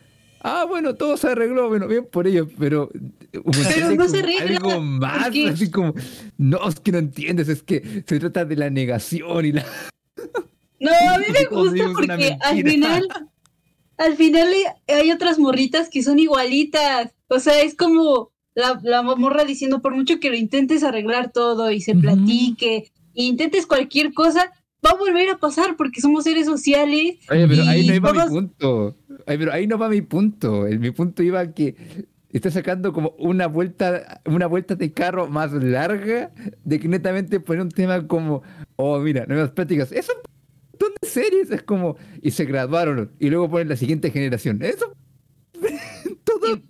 [0.44, 2.90] ah, bueno, todo se arregló, bueno, bien por ellos, pero...
[3.34, 5.94] hubo Pero no se arregla, Algo más, porque- así como,
[6.38, 9.66] no, es que no entiendes, es que se trata de la negación y la...
[10.80, 13.08] No, a mí me gusta porque al final,
[13.98, 14.48] al final
[14.88, 17.12] hay otras morritas que son igualitas.
[17.28, 21.72] O sea, es como la, la morra diciendo, por mucho que lo intentes arreglar todo
[21.72, 24.52] y se platique, e intentes cualquier cosa,
[24.86, 27.18] va a volver a pasar porque somos seres sociales.
[27.30, 28.96] Oye, pero ahí no iba todos- mi punto.
[29.26, 30.64] Ay, pero ahí no va mi punto.
[30.80, 31.76] Mi punto iba a que
[32.30, 36.32] está sacando como una vuelta, una vuelta de carro más larga
[36.64, 38.42] de que netamente poner un tema como,
[38.76, 39.92] oh, mira, nuevas prácticas.
[39.92, 40.14] Eso
[40.82, 44.62] montón de series es como, y se graduaron, y luego ponen la siguiente generación.
[44.62, 44.94] Eso
[46.24, 46.62] todo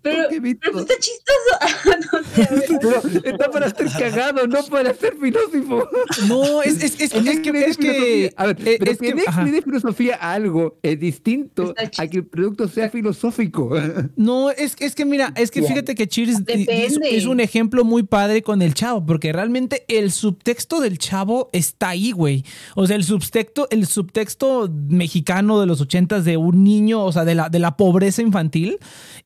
[0.00, 0.60] Pero, ¿Qué mito?
[0.64, 1.98] pero está chistoso.
[2.12, 3.20] no sé, a ver.
[3.22, 5.86] Pero está para ser cagado, no para ser filósofo.
[6.26, 8.98] No, es, es, es, es que, dé es que, filosofía- a ver, eh, pero es
[8.98, 12.88] que que- le dé filosofía a algo es distinto Está a que el producto sea
[12.88, 13.70] filosófico.
[14.16, 18.42] No, es, es que mira, es que fíjate que Cheers es un ejemplo muy padre
[18.42, 22.44] con el chavo, porque realmente el subtexto del chavo está ahí, güey.
[22.76, 27.24] O sea, el subtexto, el subtexto mexicano de los ochentas de un niño, o sea,
[27.26, 28.78] de la, de la pobreza infantil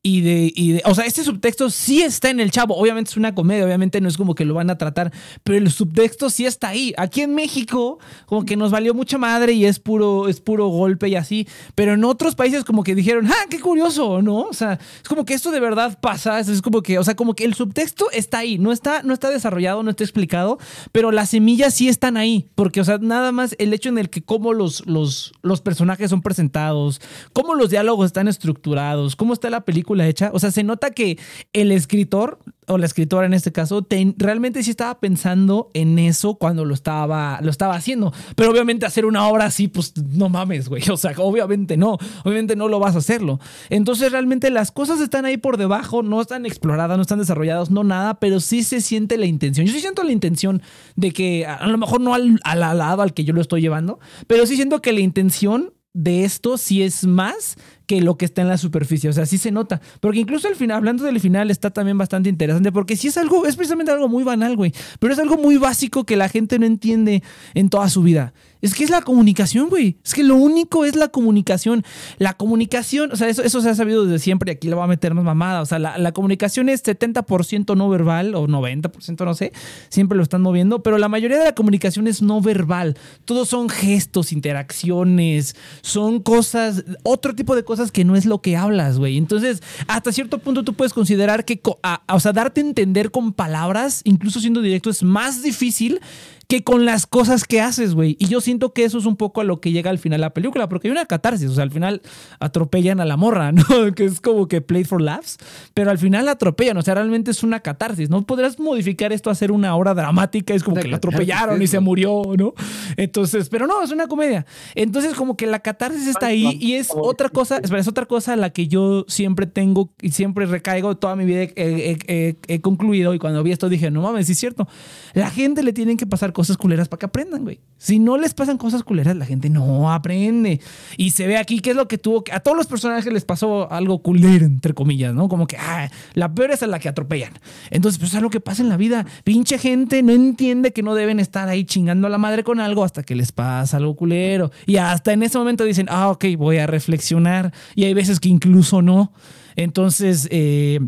[0.02, 2.76] y de, de, o sea, este subtexto sí está en el chavo.
[2.76, 5.70] Obviamente es una comedia, obviamente no es como que lo van a tratar, pero el
[5.70, 6.92] subtexto sí está ahí.
[6.96, 11.08] Aquí en México, como que nos valió mucha madre y es puro, es puro golpe
[11.08, 14.42] y así, pero en otros países como que dijeron, ah, qué curioso, ¿no?
[14.42, 17.34] O sea, es como que esto de verdad pasa, es como que, o sea, como
[17.34, 20.58] que el subtexto está ahí, no está, no está desarrollado, no está explicado,
[20.92, 24.10] pero las semillas sí están ahí, porque, o sea, nada más el hecho en el
[24.10, 27.00] que cómo los, los, los personajes son presentados,
[27.32, 31.18] cómo los diálogos están estructurados, cómo está la película hecha, o sea, se nota que
[31.52, 36.34] el escritor o la escritora en este caso, te- realmente sí estaba pensando en eso
[36.36, 38.12] cuando lo estaba, lo estaba haciendo.
[38.36, 40.82] Pero obviamente hacer una obra así, pues no mames, güey.
[40.90, 41.98] O sea, obviamente no.
[42.24, 43.40] Obviamente no lo vas a hacerlo.
[43.68, 47.82] Entonces realmente las cosas están ahí por debajo, no están exploradas, no están desarrolladas, no
[47.82, 49.66] nada, pero sí se siente la intención.
[49.66, 50.62] Yo sí siento la intención
[50.94, 53.60] de que, a a lo mejor no al, al lado al que yo lo estoy
[53.60, 57.56] llevando, pero sí siento que la intención de esto sí es más
[57.92, 59.10] que lo que está en la superficie.
[59.10, 59.82] O sea, sí se nota.
[60.00, 62.72] Porque incluso al final, hablando del final, está también bastante interesante.
[62.72, 64.72] Porque sí es algo, es precisamente algo muy banal, güey.
[64.98, 68.32] Pero es algo muy básico que la gente no entiende en toda su vida.
[68.62, 69.96] Es que es la comunicación, güey.
[70.04, 71.84] Es que lo único es la comunicación.
[72.18, 74.84] La comunicación, o sea, eso, eso se ha sabido desde siempre y aquí le voy
[74.84, 75.60] a meter más mamada.
[75.60, 79.52] O sea, la, la comunicación es 70% no verbal o 90%, no sé.
[79.88, 82.96] Siempre lo están moviendo, pero la mayoría de la comunicación es no verbal.
[83.24, 88.56] Todos son gestos, interacciones, son cosas, otro tipo de cosas que no es lo que
[88.56, 89.16] hablas, güey.
[89.16, 94.02] Entonces, hasta cierto punto tú puedes considerar que, o sea, darte a entender con palabras,
[94.04, 96.00] incluso siendo directo, es más difícil
[96.48, 98.16] que con las cosas que haces, güey.
[98.18, 100.34] Y yo siento que eso es un poco a lo que llega al final la
[100.34, 102.02] película, porque hay una catarsis, o sea, al final
[102.40, 103.64] atropellan a la morra, ¿no?
[103.94, 105.38] Que es como que played for laughs,
[105.74, 108.10] pero al final la atropellan, o sea, realmente es una catarsis.
[108.10, 111.66] No podrás modificar esto a hacer una obra dramática, es como que la atropellaron y
[111.66, 112.54] se murió, ¿no?
[112.96, 114.44] Entonces, pero no, es una comedia.
[114.74, 118.32] Entonces, como que la catarsis está ahí y es otra cosa, espera, es otra cosa
[118.34, 122.36] a la que yo siempre tengo y siempre recaigo, toda mi vida he, he- he-
[122.48, 124.68] he concluido y cuando vi esto dije, no mames, sí es cierto.
[125.14, 127.60] La gente le tienen que pasar cosas culeras para que aprendan, güey.
[127.78, 130.60] Si no les pasan cosas culeras, la gente no aprende.
[130.96, 132.32] Y se ve aquí qué es lo que tuvo que...
[132.32, 135.28] A todos los personajes les pasó algo culero, entre comillas, ¿no?
[135.28, 137.32] Como que, ah, la peor es a la que atropellan.
[137.70, 139.06] Entonces, pues es algo que pasa en la vida.
[139.24, 142.84] Pinche gente no entiende que no deben estar ahí chingando a la madre con algo
[142.84, 144.50] hasta que les pasa algo culero.
[144.66, 147.52] Y hasta en ese momento dicen, ah, ok, voy a reflexionar.
[147.74, 149.12] Y hay veces que incluso no.
[149.56, 150.80] Entonces, eh,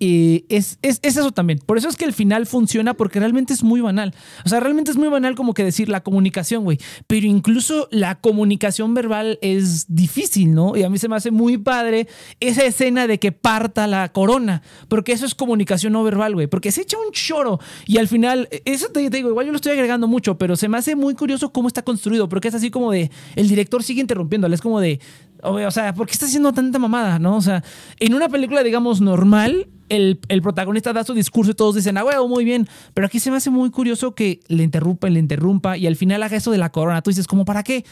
[0.00, 1.60] es, es, es eso también.
[1.64, 4.14] Por eso es que el final funciona porque realmente es muy banal.
[4.44, 6.78] O sea, realmente es muy banal como que decir la comunicación, güey.
[7.06, 10.76] Pero incluso la comunicación verbal es difícil, ¿no?
[10.76, 12.08] Y a mí se me hace muy padre
[12.40, 14.62] esa escena de que parta la corona.
[14.88, 16.46] Porque eso es comunicación no verbal, güey.
[16.46, 17.60] Porque se echa un choro.
[17.86, 20.78] Y al final, eso te digo, igual yo lo estoy agregando mucho, pero se me
[20.78, 22.28] hace muy curioso cómo está construido.
[22.28, 24.54] Porque es así como de, el director sigue interrumpiéndole.
[24.54, 25.00] Es como de,
[25.44, 27.36] o sea, ¿por qué está haciendo tanta mamada, no?
[27.36, 27.62] O sea,
[28.00, 32.04] en una película, digamos, normal, el, el protagonista da su discurso y todos dicen, ah,
[32.04, 32.68] huevo, muy bien.
[32.94, 36.22] Pero aquí se me hace muy curioso que le interrumpa le interrumpa y al final
[36.22, 37.02] haga eso de la corona.
[37.02, 37.84] Tú dices, ¿cómo para qué?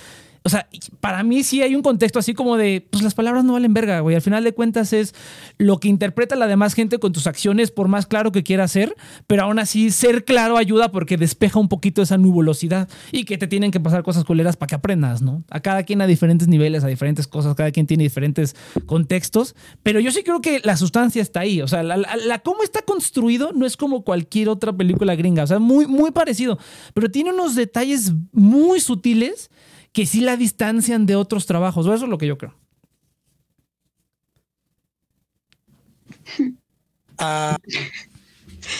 [0.45, 0.69] O sea,
[1.01, 4.01] para mí sí hay un contexto así como de, pues las palabras no valen verga,
[4.01, 4.17] güey.
[4.17, 5.15] Al final de cuentas es
[5.59, 8.95] lo que interpreta la demás gente con tus acciones, por más claro que quiera ser,
[9.29, 13.47] pero aún así ser claro ayuda porque despeja un poquito esa nubulosidad y que te
[13.47, 15.45] tienen que pasar cosas culeras para que aprendas, ¿no?
[15.51, 20.01] A cada quien a diferentes niveles, a diferentes cosas, cada quien tiene diferentes contextos, pero
[20.01, 21.63] yo sí creo que la sustancia está ahí.
[21.63, 25.47] O sea, la, la- cómo está construido no es como cualquier otra película gringa, o
[25.47, 26.59] sea, muy, muy parecido,
[26.95, 29.51] pero tiene unos detalles muy sutiles
[29.93, 31.87] que sí la distancian de otros trabajos.
[31.87, 32.55] O eso es lo que yo creo.
[37.19, 37.57] Ah.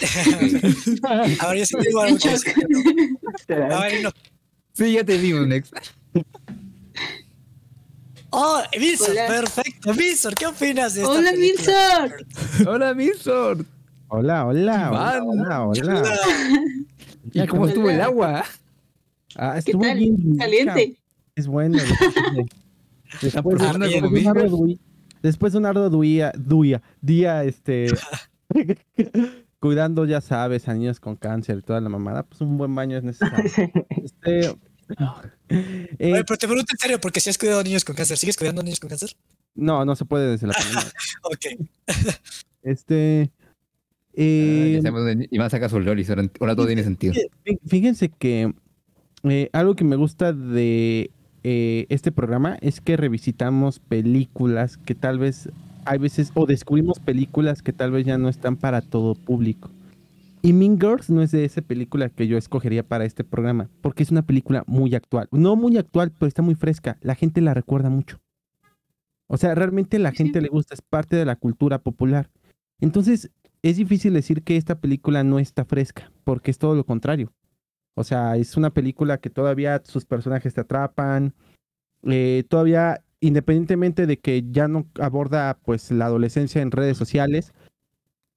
[1.39, 2.17] a ver, yo sí tengo algo.
[3.71, 4.09] A ver, no.
[4.73, 5.71] Sí, ya te digo, Nex.
[8.35, 8.63] Oh,
[9.09, 9.27] Hola.
[9.27, 9.91] perfecto.
[9.91, 11.31] Wilson, ¿qué opinas de esta Hola?
[11.33, 12.67] Wilson.
[12.67, 13.63] Hola, Milsor.
[14.07, 16.19] Hola, hola, hola, hola, hola.
[17.31, 18.43] ¿Y cómo estuvo el agua?
[19.35, 19.99] Ah, ¿Qué estuvo tal?
[19.99, 20.37] bien.
[20.37, 20.97] Caliente.
[21.35, 21.77] Es bueno.
[23.21, 24.27] Después, Ah, de- bien, después de un bien.
[24.27, 24.77] arduo día-
[25.21, 25.53] después
[27.43, 27.87] este,
[29.59, 32.97] cuidando, ya sabes, a niños con cáncer y toda la mamada, pues un buen baño
[32.97, 33.43] es necesario.
[33.89, 34.39] Este,
[35.49, 38.17] eh, Oye, pero te pregunto en serio, porque si has cuidado a niños con cáncer,
[38.17, 39.15] ¿sigues cuidando a niños con cáncer?
[39.55, 40.91] No, no se puede desde la pandemia.
[41.23, 42.25] Ok.
[42.63, 43.31] Este.
[43.35, 47.13] Ah, eh, dónde- y más saca sus lolis, ahora, todo tiene sentido.
[47.45, 48.53] Fí- Fíjense que
[49.23, 51.11] eh, algo que me gusta de
[51.43, 55.49] eh, este programa es que revisitamos películas que tal vez
[55.85, 59.69] hay veces, o descubrimos películas que tal vez ya no están para todo público.
[60.41, 64.03] Y Mean Girls no es de esa película que yo escogería para este programa, porque
[64.03, 65.27] es una película muy actual.
[65.31, 66.97] No muy actual, pero está muy fresca.
[67.01, 68.19] La gente la recuerda mucho.
[69.27, 72.29] O sea, realmente la gente le gusta, es parte de la cultura popular.
[72.79, 77.31] Entonces, es difícil decir que esta película no está fresca, porque es todo lo contrario.
[77.95, 81.33] O sea, es una película que todavía sus personajes te atrapan.
[82.03, 87.53] eh, todavía, independientemente de que ya no aborda pues la adolescencia en redes sociales,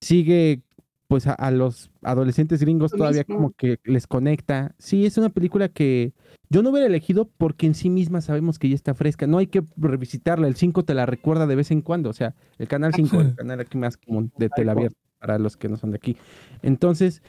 [0.00, 0.62] sigue
[1.08, 3.34] pues a, a los adolescentes gringos Lo todavía mismo.
[3.36, 4.74] como que les conecta.
[4.78, 6.12] Sí, es una película que
[6.50, 9.26] yo no hubiera elegido porque en sí misma sabemos que ya está fresca.
[9.26, 10.48] No hay que revisitarla.
[10.48, 12.10] El 5 te la recuerda de vez en cuando.
[12.10, 15.56] O sea, el canal 5, el canal aquí más común de tela abierta para los
[15.56, 16.16] que no son de aquí.
[16.62, 17.22] Entonces,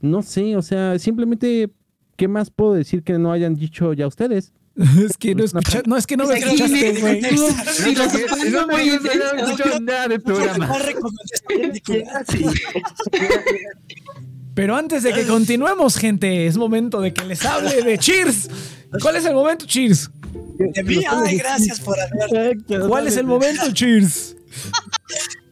[0.00, 1.70] no sé, o sea, simplemente,
[2.16, 4.52] ¿qué más puedo decir que no hayan dicho ya ustedes?
[5.04, 7.20] Es que no escuchaste, no, es que no me Pues escuchaste, güey.
[7.22, 7.48] No.
[14.54, 18.48] Pero antes de que continuemos, gente, es momento de que les hable de Cheers.
[19.00, 20.10] ¿Cuál es el momento, Cheers?
[20.58, 22.58] De mí, ay, gracias por haber.
[22.88, 24.36] ¿Cuál es el momento, Cheers?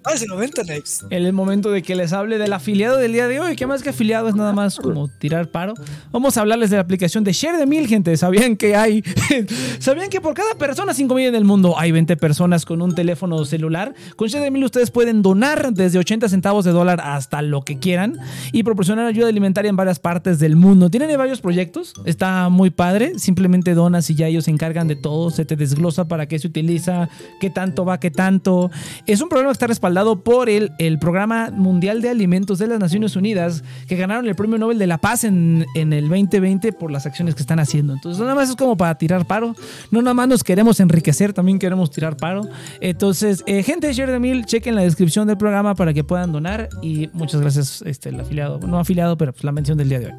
[0.08, 1.02] ¿Cuál es el momento, Next?
[1.10, 3.90] El momento de que les hable del afiliado del día de hoy, que más que
[3.90, 5.74] afiliado es nada más como tirar paro.
[6.10, 8.16] Vamos a hablarles de la aplicación de Share de Mil, gente.
[8.16, 9.04] ¿Sabían que hay?
[9.78, 13.44] ¿Sabían que por cada persona 5 en el mundo hay 20 personas con un teléfono
[13.44, 13.92] celular?
[14.16, 17.78] Con Share de Mil ustedes pueden donar desde 80 centavos de dólar hasta lo que
[17.78, 18.18] quieran
[18.50, 20.88] y proporcionar ayuda alimentaria en varias partes del mundo.
[20.88, 23.18] Tienen varios proyectos, está muy padre.
[23.18, 26.46] Simplemente donas y ya ellos se encargan de todo, se te desglosa para qué se
[26.46, 27.10] utiliza,
[27.42, 28.70] qué tanto va, qué tanto.
[29.06, 33.16] Es un programa que está respaldado por el, Programa Mundial de Alimentos de las Naciones
[33.16, 37.06] Unidas, que ganaron el Premio Nobel de la Paz en, en el 2020 por las
[37.06, 37.94] acciones que están haciendo.
[37.94, 39.54] Entonces, nada más es como para tirar paro,
[39.90, 42.42] no nada más nos queremos enriquecer, también queremos tirar paro.
[42.80, 46.32] Entonces, eh, gente de Share de Mil, chequen la descripción del programa para que puedan
[46.32, 50.00] donar y muchas gracias, este, el afiliado, no afiliado, pero pues, la mención del día
[50.00, 50.12] de hoy.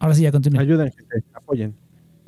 [0.00, 0.60] Ahora sí, ya continúa.
[0.60, 1.83] Ayuden, gente, apoyen.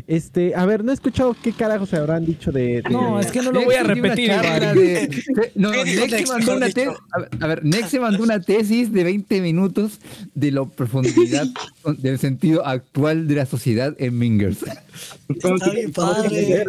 [0.09, 2.81] Este, a ver, no he escuchado qué carajos se habrán dicho de.
[2.83, 4.31] de- No, es que no lo voy a repetir.
[4.31, 5.11] de-
[5.57, 6.93] No, ¿Qué dijo Next Next, mandó una tesis.
[7.41, 9.99] A ver, Next se mandó una tesis de 20 minutos
[10.35, 11.49] de la profundidad
[11.99, 14.59] del sentido actual de la sociedad en Mingers.
[15.95, 16.65] Padre.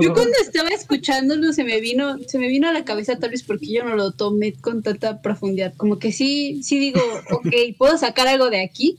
[0.00, 3.42] Yo cuando estaba escuchándolo se me vino, se me vino a la cabeza tal vez
[3.42, 5.74] porque yo no lo tomé con tanta profundidad.
[5.76, 7.00] Como que sí, sí digo,
[7.30, 8.96] ok, puedo sacar algo de aquí,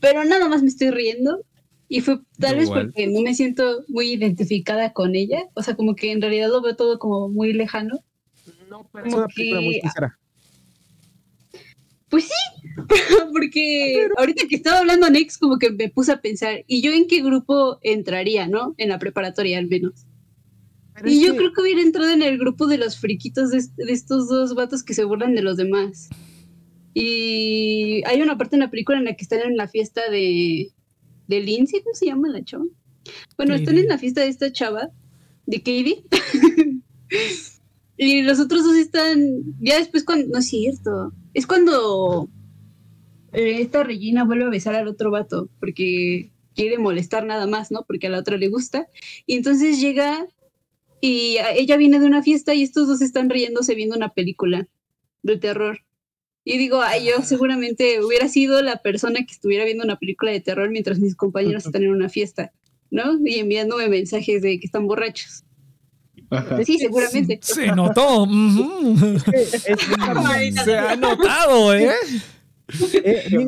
[0.00, 1.40] pero nada más me estoy riendo.
[1.96, 2.86] Y fue tal vez igual.
[2.86, 5.44] porque no me siento muy identificada con ella.
[5.54, 8.00] O sea, como que en realidad lo veo todo como muy lejano.
[8.68, 10.18] No, pero es una película muy que- sincera.
[12.08, 12.58] Pues sí,
[13.32, 17.06] porque ahorita que estaba hablando Nex, como que me puse a pensar, ¿y yo en
[17.06, 18.74] qué grupo entraría, no?
[18.78, 20.06] En la preparatoria al menos.
[20.94, 23.62] Pero Y yo que- creo que hubiera entrado en el grupo de los friquitos de,
[23.84, 26.08] de estos dos vatos que se burlan de los demás.
[26.92, 30.70] Y hay una parte en la película en la que están en la fiesta de,
[31.26, 32.64] de Lindsay, ¿cómo se llama la chava?
[33.36, 34.90] Bueno, están en la fiesta de esta chava,
[35.46, 36.04] de Katie.
[37.96, 39.20] y los otros dos están,
[39.60, 42.28] ya después cuando, no es cierto, es cuando
[43.32, 47.84] eh, esta Regina vuelve a besar al otro vato, porque quiere molestar nada más, ¿no?
[47.86, 48.88] Porque a la otra le gusta.
[49.26, 50.26] Y entonces llega
[51.00, 54.68] y ella viene de una fiesta y estos dos están riéndose viendo una película
[55.22, 55.83] de terror.
[56.44, 60.40] Y digo, ay, yo seguramente hubiera sido la persona que estuviera viendo una película de
[60.40, 62.52] terror mientras mis compañeros están en una fiesta,
[62.90, 63.18] ¿no?
[63.24, 65.44] Y enviándome mensajes de que están borrachos.
[66.30, 66.62] Ajá.
[66.64, 67.38] Sí, seguramente.
[67.42, 68.26] Se notó.
[70.64, 71.90] Se ha notado, ¿eh?
[73.04, 73.46] Eh,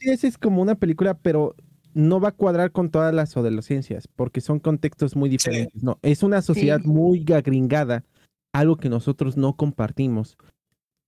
[0.00, 1.54] es, es como una película, pero
[1.94, 5.82] no va a cuadrar con todas las adolescencias, porque son contextos muy diferentes.
[5.82, 6.88] No, es una sociedad Sí.
[6.88, 8.04] muy gagringada,
[8.52, 10.36] algo que nosotros no compartimos.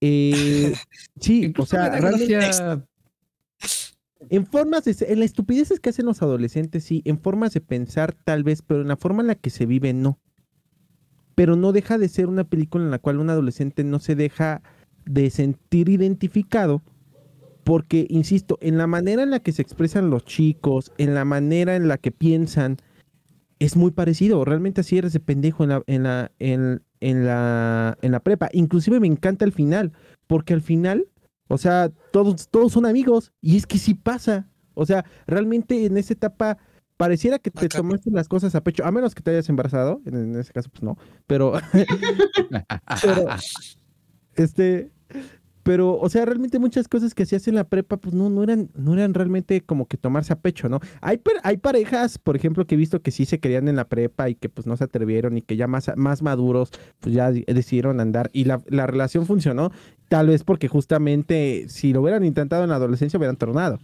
[0.05, 0.75] Eh,
[1.21, 2.85] sí, o sea, gracia-
[4.31, 8.15] en formas de, en las estupideces que hacen los adolescentes, sí, en formas de pensar
[8.25, 10.19] tal vez, pero en la forma en la que se vive, no.
[11.35, 14.63] Pero no deja de ser una película en la cual un adolescente no se deja
[15.05, 16.83] de sentir identificado,
[17.65, 21.77] porque, insisto, en la manera en la que se expresan los chicos, en la manera
[21.77, 22.77] en la que piensan,
[23.61, 24.44] es muy parecido.
[24.44, 28.48] Realmente así eres de pendejo en la, en la, en, en la, en la prepa.
[28.53, 29.92] Inclusive me encanta el final,
[30.27, 31.09] porque al final,
[31.48, 34.48] o sea, todos, todos son amigos, y es que sí pasa.
[34.75, 36.59] O sea, realmente en esa etapa
[36.96, 37.79] pareciera que te Acá.
[37.79, 40.71] tomaste las cosas a pecho, a menos que te hayas embarazado, en, en ese caso
[40.71, 40.96] pues no,
[41.27, 41.55] pero,
[43.03, 43.27] pero
[44.37, 44.92] este,
[45.63, 48.71] pero, o sea, realmente muchas cosas que hacías en la prepa, pues no, no eran,
[48.75, 50.81] no eran realmente como que tomarse a pecho, ¿no?
[51.00, 54.29] Hay, hay parejas, por ejemplo, que he visto que sí se querían en la prepa
[54.29, 57.44] y que pues no se atrevieron y que ya más, más maduros, pues ya di-
[57.46, 59.71] decidieron andar y la relación funcionó,
[60.08, 63.79] tal vez porque justamente si lo hubieran intentado en la adolescencia hubieran tornado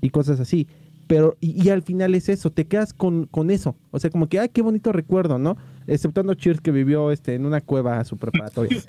[0.00, 0.68] y cosas así.
[1.06, 3.76] Pero, y, y al final es eso, te quedas con, con eso.
[3.90, 5.56] O sea, como que, ay, qué bonito recuerdo, ¿no?
[5.86, 8.82] Exceptuando Cheers que vivió este, en una cueva su preparatoria.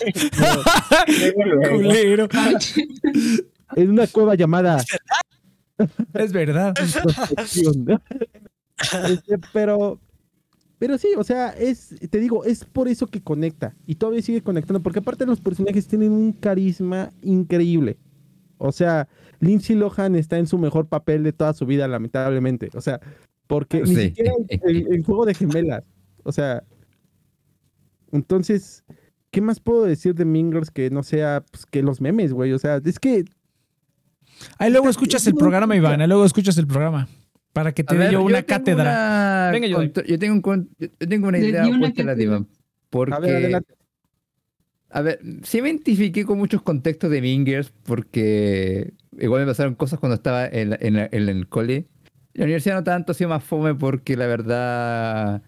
[1.70, 2.28] Culero.
[3.76, 4.82] en una cueva llamada
[6.14, 6.74] Es verdad.
[9.08, 10.00] Este, pero,
[10.78, 13.74] pero sí, o sea, es, te digo, es por eso que conecta.
[13.86, 17.98] Y todavía sigue conectando, porque aparte los personajes tienen un carisma increíble.
[18.58, 19.08] O sea,
[19.40, 22.70] Lindsay Lohan está en su mejor papel de toda su vida, lamentablemente.
[22.74, 23.00] O sea,
[23.46, 25.84] porque ni siquiera el, juego de gemelas.
[26.22, 26.64] O sea,
[28.12, 28.84] entonces,
[29.30, 32.52] ¿qué más puedo decir de Mingers que no sea pues, que los memes, güey?
[32.52, 33.24] O sea, es que
[34.58, 36.00] Ahí luego escuchas el programa, Iván.
[36.00, 37.08] Ahí luego escuchas el programa.
[37.52, 39.48] Para que te dé yo una cátedra.
[39.48, 42.22] una Venga, yo yo tengo un yo tengo una idea una de.
[42.22, 42.46] Iván.
[42.90, 43.74] Porque, A ver, adelante.
[44.90, 49.98] a ver, sí me identifiqué con muchos contextos de Mingers porque igual me pasaron cosas
[50.00, 51.86] cuando estaba en, la- en la- en el cole.
[52.34, 55.42] La universidad no tanto, ha sido más fome porque la verdad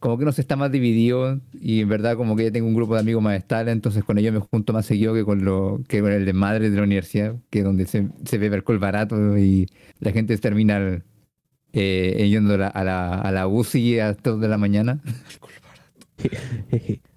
[0.00, 2.74] como que no se está más dividido y en verdad como que ya tengo un
[2.74, 5.80] grupo de amigos más estable, entonces con ellos me junto más seguido que con lo
[5.88, 8.78] que con el de madre de la universidad, que es donde se, se bebe alcohol
[8.78, 9.66] barato y
[10.00, 11.02] la gente se termina
[11.72, 15.00] eh, yendo a la, a la, a la UCI a las 2 de la mañana.
[16.70, 17.00] jeje.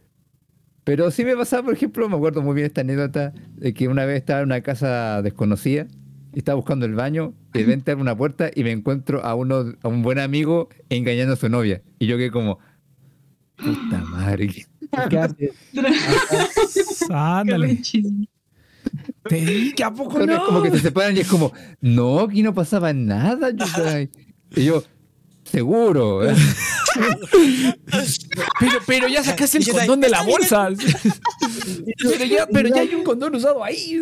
[0.84, 4.06] Pero sí me pasaba, por ejemplo, me acuerdo muy bien esta anécdota de que una
[4.06, 5.88] vez estaba en una casa desconocida
[6.34, 9.36] y estaba buscando el baño y de repente abro una puerta y me encuentro a
[9.36, 11.82] uno a un buen amigo engañando a su novia.
[12.00, 12.58] Y yo quedé como,
[13.58, 14.48] puta madre.
[14.48, 14.66] ¿qué-
[15.10, 15.52] ¿Qué haces?
[17.10, 17.80] Ándale.
[19.30, 20.46] Te dije, ¿a poco Entonces, no?
[20.46, 23.52] como que se separan y es como, no, aquí no pasaba nada.
[23.52, 23.66] Yo,
[24.56, 24.84] y yo,
[25.52, 26.28] seguro.
[26.28, 26.36] ¿eh?
[28.60, 30.70] Pero, pero ya sacaste el condón de la bolsa.
[32.04, 34.02] pero, ya, pero ya hay un condón usado ahí.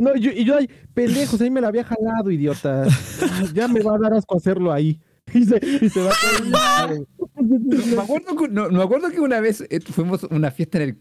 [0.00, 2.84] No, yo- y yo, ay, pendejos, ahí me la había jalado, idiota.
[3.54, 4.98] Ya me va a dar asco hacerlo ahí.
[5.32, 7.06] Y se, y se va a caer.
[7.36, 10.84] me, acuerdo que, no, me acuerdo que una vez eh, fuimos a una fiesta en
[10.84, 10.98] el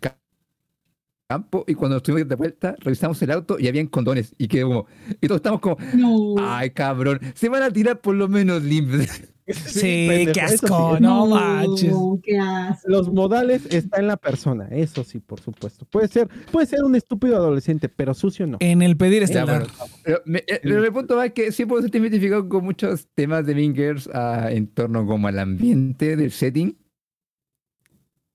[1.32, 4.86] campo y cuando estuvimos de vuelta revisamos el auto y habían condones y quedó como,
[5.22, 6.36] y todos estamos como, No.
[6.40, 9.08] ay cabrón, se van a tirar por lo menos limpios.
[9.52, 10.66] Sí, pendejo, qué eso sí.
[10.66, 11.94] asco, no manches.
[12.24, 12.88] Qué asco.
[12.88, 15.84] Los modales está en la persona, eso sí, por supuesto.
[15.86, 18.58] Puede ser, puede ser un estúpido adolescente, pero sucio no.
[18.62, 19.66] En el pedir está bueno.
[20.06, 23.08] Pero, me, eh, pero el punto va es que sí puedo sentirme identificado con muchos
[23.14, 26.78] temas de Mingers en torno como al ambiente del setting.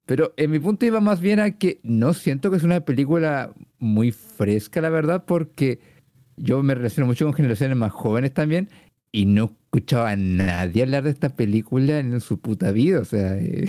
[0.07, 3.53] Pero en mi punto iba más bien a que no siento que es una película
[3.79, 5.81] muy fresca, la verdad, porque
[6.37, 8.69] yo me relaciono mucho con generaciones más jóvenes también
[9.11, 13.01] y no escuchaba a nadie hablar de esta película en su puta vida.
[13.01, 13.69] O sea, eh,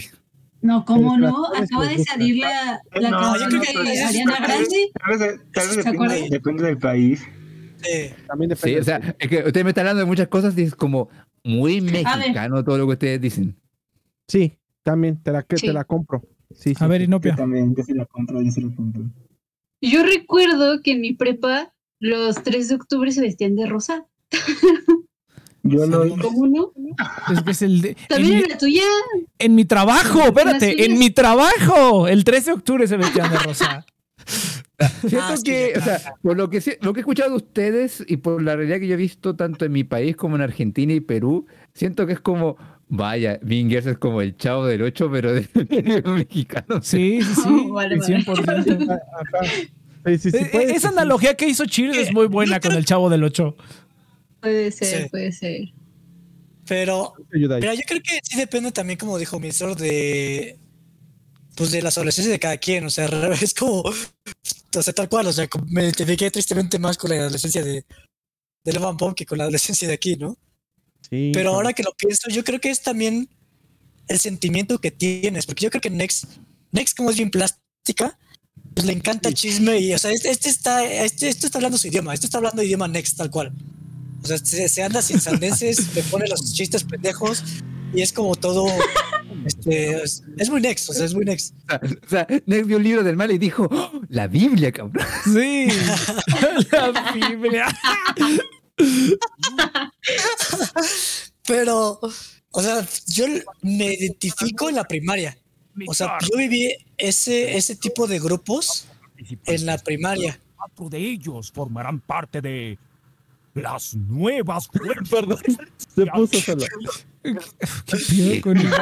[0.62, 1.48] No, ¿cómo no?
[1.48, 4.92] Acaba de salir la, la No, canción yo creo que de Ariana Grande.
[4.94, 7.26] Tal vez, tal vez ¿Se depende, del país.
[7.82, 8.14] Sí.
[8.28, 8.76] También depende.
[8.76, 11.10] sí, o sea, es que ustedes me están hablando de muchas cosas y es como
[11.44, 13.56] muy mexicano todo lo que ustedes dicen.
[14.28, 14.57] sí,
[14.92, 15.68] también te la, que- Sí.
[15.68, 16.22] te la compro.
[16.52, 17.04] Sí, sí, A ver, sí.
[17.04, 17.36] Yo Inopia.
[17.36, 19.04] también, yo sí la compro, yo sí la compro.
[19.82, 24.06] Yo recuerdo que en mi prepa los 3 de octubre se vestían de rosa.
[25.64, 26.72] Yo lo ¿Cómo no?
[27.34, 28.84] Es que es el de- en, ¿También mi, en la tuya?
[29.40, 32.08] en mi trabajo, espérate, en mi trabajo.
[32.08, 33.86] El 13 de octubre se vestían de rosa.
[35.02, 38.04] Siento Ah, sí, que, o sea, por lo que, lo que he escuchado de ustedes
[38.08, 40.94] y por la realidad que yo he visto tanto en mi país como en Argentina
[40.94, 42.56] y Perú, siento que es como,
[42.90, 46.86] vaya, Vingers es como el chavo del 8, pero de, de los mexicanos.
[46.88, 47.42] Sí, sí, sí.
[47.46, 48.18] Oh, vale, vale.
[48.24, 49.00] 100%.
[49.34, 49.52] Ajá.
[50.06, 50.94] Sí, sí, sí, Eh, puede eh, Esa sí.
[50.94, 53.58] analogía que hizo Cheers es muy buena con el chavo del 8.
[54.40, 55.10] Puede ser, Sí.
[55.10, 55.62] puede ser.
[56.66, 60.58] Pero, pero yo creo que sí depende también, como dijo Minsor, de
[61.56, 62.86] pues de las adolescencias de cada quien.
[62.86, 63.06] O sea,
[63.42, 65.28] es como, o sea, tal cual.
[65.28, 67.84] O sea, me identifiqué tristemente más con la adolescencia de,
[68.64, 70.38] de Love and Pop que con la adolescencia de aquí, ¿no?
[71.10, 73.30] Sí, Pero ahora que lo pienso, yo creo que es también
[74.08, 76.26] el sentimiento que tienes, porque yo creo que Next,
[76.72, 78.18] Next como es bien plástica,
[78.74, 81.88] pues le encanta chisme y, o sea, este, este está, este, este está hablando su
[81.88, 83.54] idioma, este está hablando idioma Next tal cual.
[84.24, 87.44] O sea, se, se anda sin sandeces, le pone los chistes pendejos
[87.94, 88.68] y es como todo,
[89.46, 91.54] este, es, es muy Next, o sea, es muy Next.
[92.06, 95.06] O sea, Nex vio el libro del mal y dijo, "Oh, la Biblia, cabrón.
[95.24, 95.68] Sí.
[96.72, 97.66] la Biblia.
[101.46, 102.00] Pero,
[102.52, 103.26] o sea, yo
[103.62, 105.38] me identifico en la primaria.
[105.88, 108.88] O sea, yo viví ese, ese tipo de grupos
[109.46, 110.40] en la primaria.
[110.56, 112.80] Cuatro de ellos formarán parte de
[113.62, 114.68] las nuevas.
[115.10, 115.40] Perdón,
[115.88, 116.66] se puso solo.
[117.24, 117.34] ¿Qué
[118.10, 118.78] pedo con el- No,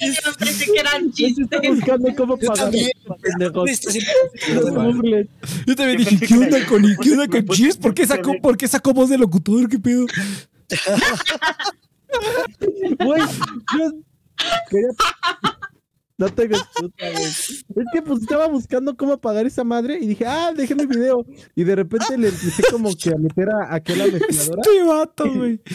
[0.00, 1.46] yo pensé que eran chistes.
[1.68, 2.72] Buscando cómo pagar.
[5.66, 7.76] Yo también dije, ¿qué onda con, ¿qué onda con Cheers?
[7.76, 9.68] ¿Por qué sacó, por qué sacó voz de locutor?
[9.68, 10.06] ¿Qué pedo?
[13.04, 13.22] Güey,
[13.78, 13.92] yo
[14.70, 14.88] quería...
[16.18, 17.24] No tengo excusa, güey.
[17.24, 21.26] Es que pues estaba buscando cómo apagar esa madre y dije, ah, déjame el video.
[21.54, 24.62] Y de repente le empecé como que a meter a aquella mezcladora.
[24.64, 25.60] Este vato, güey.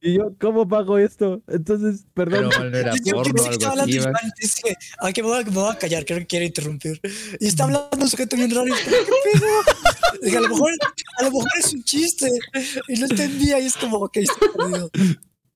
[0.00, 1.42] Y yo, ¿cómo pago esto?
[1.48, 2.48] Entonces, perdón.
[2.48, 4.08] Pero no era Yo- yo porno pensé o que estaba algo hablando.
[4.08, 7.00] Iván, dice, aunque me voy, a, me voy a callar, creo que quiero interrumpir.
[7.40, 8.66] Y está hablando un sujeto bien raro.
[8.68, 10.20] y yo, ¿Qué pedo?
[10.22, 10.70] Dije, a lo mejor,
[11.18, 12.30] a lo mejor es un chiste.
[12.88, 14.90] Y no entendía y es como, ok, estoy perdido.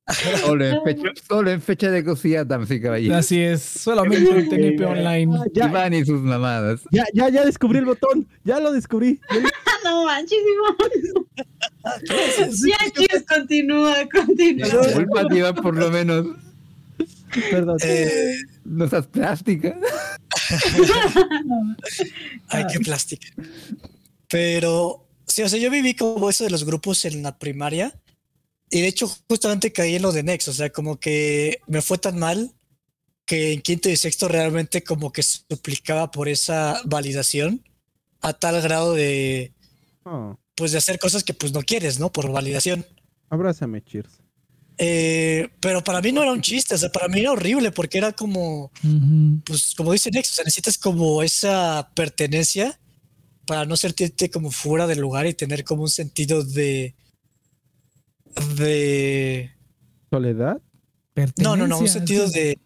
[0.41, 3.17] Solo en fecha, solo en fecha de cosilla, damas y caballeros.
[3.19, 5.37] Así es, solamente en TNP Online.
[5.39, 6.81] Ah, ya, Iván y sus mamadas.
[6.91, 8.27] ya, ya, ya descubrí el botón.
[8.45, 9.21] Ya lo descubrí.
[9.85, 11.27] No manches, Iván.
[12.69, 14.93] Ya, chicos, continúa, continúa.
[14.93, 16.27] Culpa, Iván, por lo menos.
[17.51, 17.79] Perdón.
[17.85, 18.35] Eh,
[18.65, 19.75] No seas plástica.
[22.49, 23.29] ay, qué plástica.
[24.29, 27.93] Pero, sí, o sea, yo viví como eso de los grupos en la primaria.
[28.73, 30.49] Y de hecho, justamente caí en lo de Nex.
[30.49, 32.53] O sea, como que me fue tan mal
[33.27, 37.63] que en quinto y sexto realmente como que suplicaba por esa validación
[38.21, 39.53] a tal grado de,
[40.05, 42.11] Oh, pues, de hacer cosas que pues no quieres, ¿no?
[42.13, 42.85] Por validación.
[43.31, 44.21] abrázame, cheers.
[44.79, 47.99] Eh, pero para mí no era un chiste, o sea, para mí era horrible porque
[47.99, 48.73] era como,
[49.45, 52.81] pues como dice Nex, o sea, necesitas como esa pertenencia
[53.47, 56.95] para no sentirte como fuera del lugar y tener como un sentido de...
[58.57, 59.51] de...
[60.11, 60.61] ¿Soledad?
[61.39, 62.59] No, no, no, un sentido de...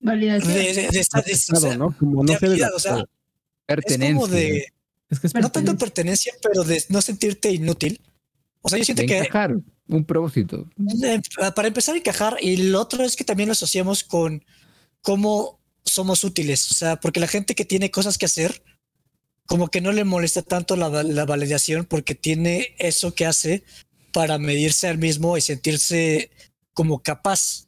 [0.00, 0.52] Validación.
[0.54, 1.96] de, de esta- de- o sea, Claro, ¿no?
[1.98, 3.04] Como no de habilidad, o sea, es
[3.66, 4.14] Pertenencia.
[4.14, 4.66] como de...
[5.08, 6.32] Es que es No tanto pertenencia.
[6.42, 8.00] pero de no sentirte inútil.
[8.62, 9.56] O sea, yo siento de que encajar.
[9.88, 10.68] Un propósito.
[11.04, 11.20] Eh,
[11.54, 14.44] para empezar a encajar y lo otro es que también lo asociamos con
[15.02, 18.62] cómo somos útiles, o sea, porque la gente que tiene cosas que hacer,
[19.46, 23.64] como que no le molesta tanto la, la validación porque tiene eso que hace
[24.12, 26.30] para medirse al mismo y sentirse
[26.72, 27.66] como capaz.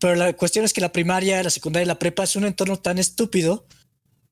[0.00, 2.78] Pero la cuestión es que la primaria, la secundaria y la prepa es un entorno
[2.78, 3.66] tan estúpido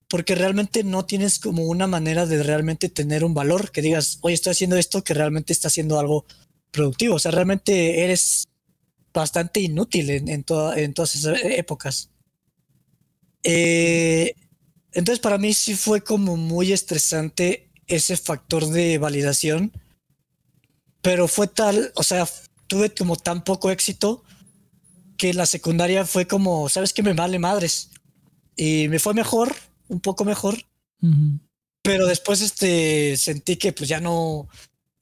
[0.09, 4.35] porque realmente no tienes como una manera de realmente tener un valor que digas, oye,
[4.35, 6.25] estoy haciendo esto que realmente está haciendo algo
[6.71, 7.17] productivo.
[7.17, 8.45] O sea, realmente eres
[9.13, 12.11] bastante inútil en, toda- todas esas épocas.
[13.43, 14.35] Eh,
[14.93, 19.73] entonces, para mí sí fue como muy estresante ese factor de validación,
[21.07, 22.29] pero fue tal, o sea,
[22.67, 24.25] tuve como tan poco éxito
[25.17, 27.05] que la secundaria fue como, ¿sabes qué?
[27.05, 27.91] Me vale madres.
[28.57, 29.55] Y me fue mejor,
[29.87, 30.57] un poco mejor,
[31.81, 34.49] pero después este sentí que pues ya no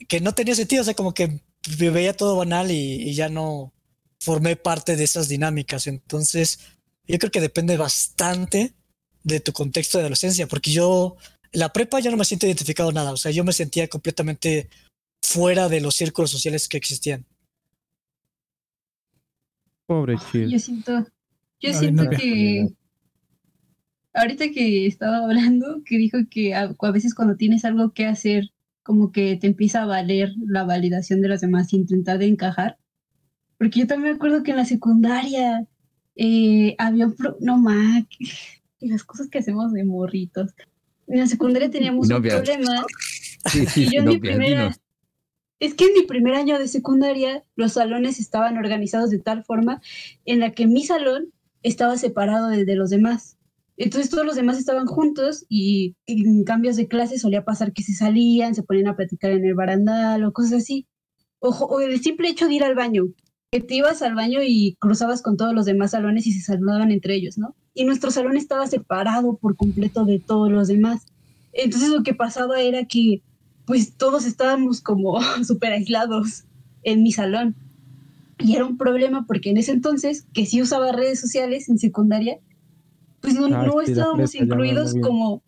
[0.07, 1.41] que no tenía sentido, o sea, como que
[1.79, 3.73] me veía todo banal y, y ya no
[4.21, 5.87] formé parte de esas dinámicas.
[5.87, 6.59] Entonces,
[7.07, 8.75] yo creo que depende bastante
[9.23, 11.17] de tu contexto de adolescencia, porque yo
[11.51, 14.69] en la prepa ya no me siento identificado nada, o sea, yo me sentía completamente
[15.25, 17.25] fuera de los círculos sociales que existían.
[19.87, 20.53] Pobre cheers.
[20.53, 20.93] Yo siento,
[21.61, 22.11] yo Ay, siento no.
[22.11, 22.69] que
[24.13, 28.51] ahorita que estaba hablando, que dijo que a, a veces cuando tienes algo que hacer,
[28.83, 32.77] como que te empieza a valer la validación de los demás y intentar de encajar.
[33.59, 35.67] Porque yo también me acuerdo que en la secundaria
[36.17, 37.63] eh, había un pro- no
[38.11, 38.19] que
[38.87, 40.55] las cosas que hacemos de morritos.
[41.07, 42.85] En la secundaria teníamos No un problema
[43.47, 44.81] Sí, sí, y yo en no, mi primera, dinos.
[45.61, 49.81] Es que en mi primer año de secundaria los salones estaban organizados de tal forma
[50.25, 51.33] en la que mi salón
[51.63, 53.39] estaba separado de los demás.
[53.77, 57.95] Entonces todos los demás estaban juntos y en cambios de clase solía pasar que se
[57.95, 60.87] salían, se ponían a platicar en el barandal o cosas así.
[61.41, 63.05] Ojo, o el simple hecho de ir al baño,
[63.51, 66.93] que te ibas al baño y cruzabas con todos los demás salones y se saludaban
[66.93, 67.55] entre ellos, ¿no?
[67.75, 71.07] Y nuestro salón estaba separado por completo de todos los demás.
[71.53, 73.23] Entonces lo que pasaba era que
[73.67, 76.45] pues todos estábamos como súper aislados
[76.83, 77.55] en mi salón.
[78.39, 82.39] Y era un problema porque en ese entonces, que sí usaba redes sociales en secundaria,
[83.21, 85.43] pues no, Ay, no la estábamos incluidos como...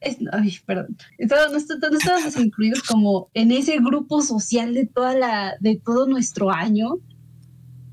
[0.00, 0.96] es- ay, perdón.
[1.18, 5.76] Estaba- no, está- no estábamos incluidos como en ese grupo social de, toda la, de
[5.82, 6.98] todo nuestro año.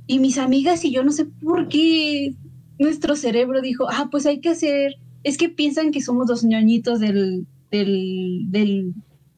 [0.07, 2.33] Y mis amigas y yo no sé por qué
[2.79, 4.95] nuestro cerebro dijo, ah, pues hay que hacer...
[5.23, 8.93] Es que piensan que somos los ñoñitos del, del, del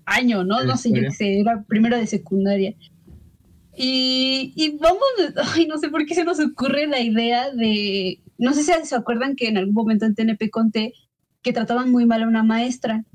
[0.10, 0.60] año, ¿no?
[0.60, 2.74] De No sé, yo qué sé, era primero de secundaria.
[3.76, 5.01] Y, y vamos,
[5.55, 8.95] ay, no sé por qué se nos ocurre la idea de, no sé si se
[8.95, 10.93] acuerdan que en algún momento en TNP conté
[11.41, 13.05] que trataban muy mal a una maestra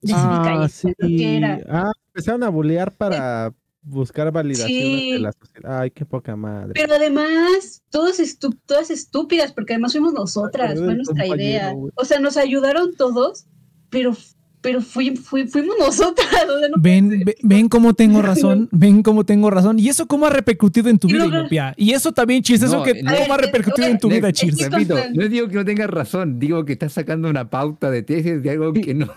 [0.00, 0.92] de Ah, sí.
[0.98, 1.60] que era.
[1.68, 5.18] Ah, empezaron a bulear para buscar validaciones de Sí.
[5.18, 5.80] la sociedad.
[5.80, 6.72] Ay, qué poca madre.
[6.74, 11.74] Pero además, todos estu- todas estúpidas, porque además fuimos nosotras, fue nuestra compañero, idea.
[11.96, 13.46] O sea, nos ayudaron todos,
[13.90, 14.16] pero,
[14.60, 16.26] pero fui- fui- fuimos nosotras.
[16.48, 19.78] O sea, no Ven, ve- ven cómo tengo razón, ven cómo tengo razón.
[19.78, 21.74] ¿Y eso cómo ha repercutido en tu Y vida, luego- Inopia?
[21.76, 24.08] Y eso también, Cheers, eso No, que eh, cómo ha a repercutido eh, en tu
[24.08, 27.90] vida, es- Repito, no digo que no tengas razón, digo que estás sacando una pauta
[27.90, 29.08] de tesis de algo que no.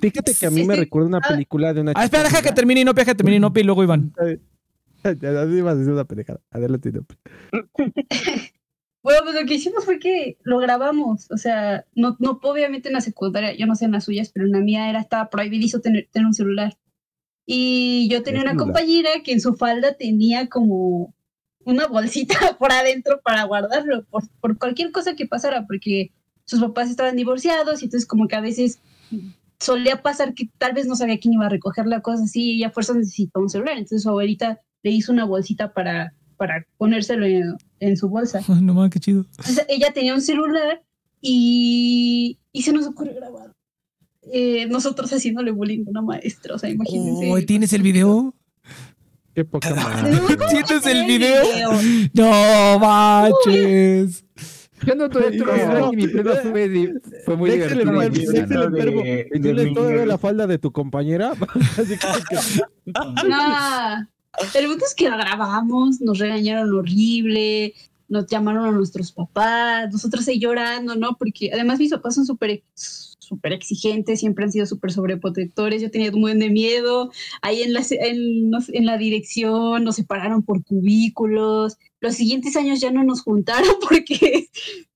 [0.00, 0.80] Fíjate que a mí Sí, me sí.
[0.80, 1.28] recuerda una Ah.
[1.28, 4.12] película de una Ah, espera, deja que termine Inopia, que termine Inopia y luego Iván.
[5.02, 6.40] Ya, ya ibas a decir una pendejada.
[6.50, 7.06] Adelante, no.
[9.02, 11.30] Bueno, pues lo que hicimos fue que lo grabamos.
[11.30, 14.46] O sea, no, no obviamente en la secundaria, yo no sé en las suyas, pero
[14.46, 16.76] en la mía era, estaba prohibidizo tener, tener un celular.
[17.46, 21.14] Y yo tenía una compañera que en su falda tenía como
[21.64, 26.12] una bolsita por adentro para guardarlo, por, por cualquier cosa que pasara, porque
[26.44, 28.80] sus papás estaban divorciados y entonces como que a veces
[29.58, 32.64] solía pasar que tal vez no sabía quién iba a recoger la cosa así y
[32.64, 33.74] a fuerza necesitaba un celular.
[33.74, 38.40] Entonces su abuelita le hizo una bolsita para, para ponérselo en, en su bolsa.
[38.48, 39.26] Ay, No mames, qué chido.
[39.38, 40.82] Entonces ella tenía un celular
[41.20, 43.52] y, y se nos ocurrió grabar.
[44.32, 47.30] Eh, nosotros haciéndole bullying a una maestra, o sea, imagínense.
[47.30, 48.34] Oh, ¿Tienes el video?
[49.34, 50.12] Qué poca madre.
[50.12, 51.42] No, ¿cómo ¿Tienes el video?
[51.42, 51.70] video?
[52.14, 54.24] No manches.
[54.86, 55.92] Yo no No.
[55.92, 56.94] y mi premio fue,
[57.26, 58.00] fue muy el divertido.
[58.00, 58.64] el sano.
[58.64, 59.02] enfermo.
[59.02, 61.32] de- ¿Y tú de le Mean la falda de tu compañera?
[61.76, 62.88] Así que-
[63.28, 64.06] Nah.
[64.54, 67.74] El punto es que la grabamos, nos regañaron horrible,
[68.08, 71.16] nos llamaron a nuestros papás, nosotros ahí llorando, ¿no?
[71.18, 72.62] Porque además mis papás son súper
[73.30, 77.12] súper exigentes, siempre han sido súper sobreprotectores, yo tenía un buen de miedo,
[77.42, 83.04] ahí en la, en la dirección nos separaron por cubículos, los siguientes años ya no
[83.04, 84.48] nos juntaron porque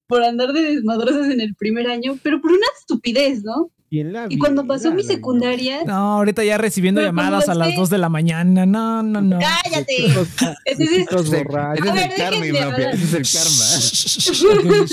[0.08, 3.70] por andar de desmadrosas en el primer año, pero por una estupidez, ¿no?
[3.94, 7.54] Y, en la Y cuando vida, pasó mi secundaria, No, ahorita ya recibiendo llamadas a
[7.54, 8.66] las que- 2 de la mañana.
[8.66, 9.38] No, no, no.
[9.38, 10.06] ¡cállate!
[10.64, 14.84] Ese es el karma, ese es el karma.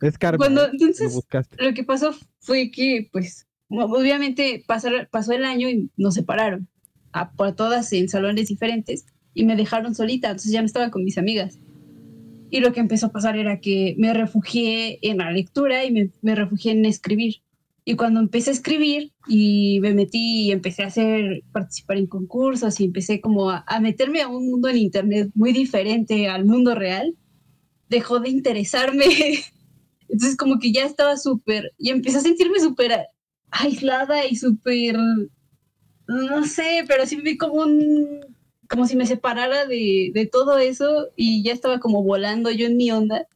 [0.00, 0.38] Es karma.
[0.38, 0.70] Cuando- ¿eh?
[0.72, 1.14] entonces-
[1.58, 6.68] Lo que pasó fue que, pues, obviamente pasar- pasó el año y nos separaron
[7.12, 11.04] a, por todas en salones diferentes y me dejaron solita, entonces ya no estaba con
[11.04, 11.58] mis amigas.
[12.50, 16.10] Y lo que empezó a pasar era que me refugié en la lectura y me,
[16.20, 17.41] me refugié en escribir.
[17.84, 22.78] Y cuando empecé a escribir y me metí y empecé a hacer, participar en concursos
[22.78, 27.16] y empecé como a, meterme a un mundo en internet muy diferente al mundo real,
[27.88, 29.04] dejó de interesarme.
[30.08, 33.06] Entonces como que ya estaba súper, y empecé a sentirme súper
[33.50, 34.96] aislada y súper,
[36.06, 38.20] no sé, pero sí vi como un,
[38.68, 42.76] como si me separara de, de todo eso y ya estaba como volando yo en
[42.76, 43.26] mi onda.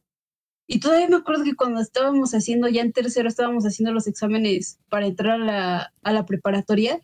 [0.67, 4.79] Y todavía me acuerdo que cuando estábamos haciendo, ya en tercero estábamos haciendo los exámenes
[4.89, 6.99] para entrar a la, a la preparatoria,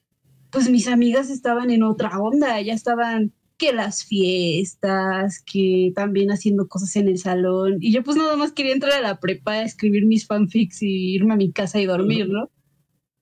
[0.51, 6.67] pues mis amigas estaban en otra onda, ya estaban que las fiestas, que también haciendo
[6.67, 7.77] cosas en el salón.
[7.79, 11.33] Y yo pues nada más quería entrar a la prepa, escribir mis fanfics y irme
[11.33, 12.49] a mi casa y dormir, ¿no?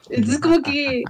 [0.10, 1.04] Entonces como que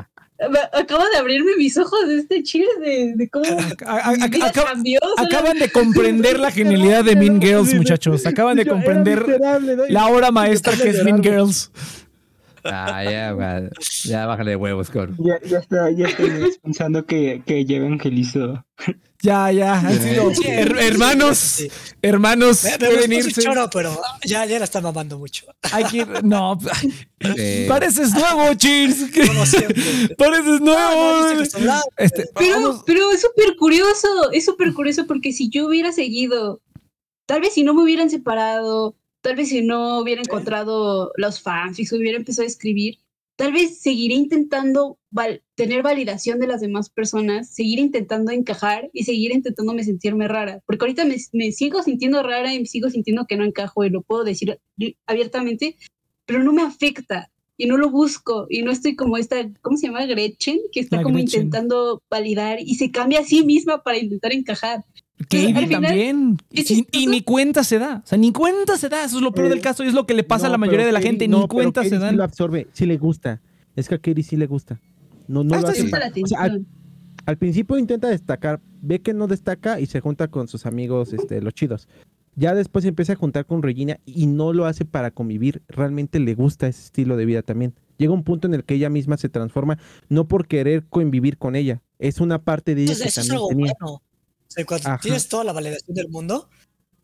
[0.74, 3.46] acabo de abrirme mis ojos de este cheers de, de cómo
[3.86, 5.00] A- a- mi a- vida acaba- cambió.
[5.18, 8.26] Acaban de comprender la genialidad de Mean Girls, muchachos.
[8.26, 9.26] Acaban de comprender
[9.90, 11.22] la obra maestra que es Mean.
[11.24, 11.72] Girls.
[12.64, 13.62] Ah, ya, va.
[14.04, 15.12] ya bájale de huevos, Cor.
[15.18, 16.30] Ya, ya está, ya estoy
[16.62, 18.66] pensando que, que ya evangelizó.
[19.24, 21.68] Ya, ya, han sido Sí, her- sí, hermanos, sí.
[22.02, 23.42] hermanos, Me, me pueden irse.
[23.44, 23.96] choro, pero
[24.26, 25.46] ya, ya la está mamando mucho.
[25.72, 26.58] Hay que no,
[27.20, 28.96] Eh, pareces nuevo, Cheers.
[29.28, 29.84] Como siempre.
[30.18, 31.02] Pareces No, no, nuevo.
[31.12, 31.84] yo estoy acostumbrado.
[31.98, 36.60] Este, Pero, vamos- pero es súper curioso, es súper curioso porque si yo hubiera seguido,
[37.28, 41.94] tal vez si no me hubieran separado, tal vez si no hubiera encontrado los fanfics,
[41.94, 42.98] hubiera empezado a escribir,
[43.36, 49.04] tal vez seguiré intentando val- tener validación de las demás personas, seguir intentando encajar y
[49.04, 53.26] seguir intentándome sentirme rara, porque ahorita me, me sigo sintiendo rara y me sigo sintiendo
[53.28, 54.60] que no encajo y lo puedo decir
[55.08, 55.78] abiertamente,
[56.26, 59.88] pero no me afecta y no lo busco y no estoy como esta, ¿cómo se
[59.88, 60.06] llama?
[60.06, 61.42] Gretchen, que está La como Gretchen.
[61.44, 64.84] intentando validar y se cambia a sí misma para intentar encajar.
[65.22, 66.38] Katie también.
[66.52, 68.02] Y, ni cuenta se da.
[68.04, 69.04] O sea, ni cuenta se da.
[69.06, 70.58] Eso es lo peor Eh, del caso y es lo que le pasa a la
[70.58, 71.28] mayoría de la Katie- gente.
[71.28, 72.18] no, ni cuenta se Katie sí dan.
[72.18, 73.42] lo absorbe, sí le gusta.
[73.76, 74.80] Es que a Katie sí le gusta.
[75.28, 76.52] No, no Ah, lo hace para- la o sea,
[77.26, 81.42] al, principio intenta destacar, ve que no destaca y se junta con sus amigos, este,
[81.42, 81.88] los chidos.
[82.36, 85.62] Ya después se empieza a juntar con Regina y no lo hace para convivir.
[85.68, 87.74] Realmente le gusta ese estilo de vida también.
[87.98, 89.78] Llega un punto en el que ella misma se transforma,
[90.10, 91.82] no por querer convivir con ella.
[92.00, 93.74] Es una parte de ella Eso, que eso es también algo tenía.
[93.80, 94.02] bueno.
[94.52, 95.00] Sea, cuando Ajá.
[95.02, 96.50] tienes toda la validación del mundo,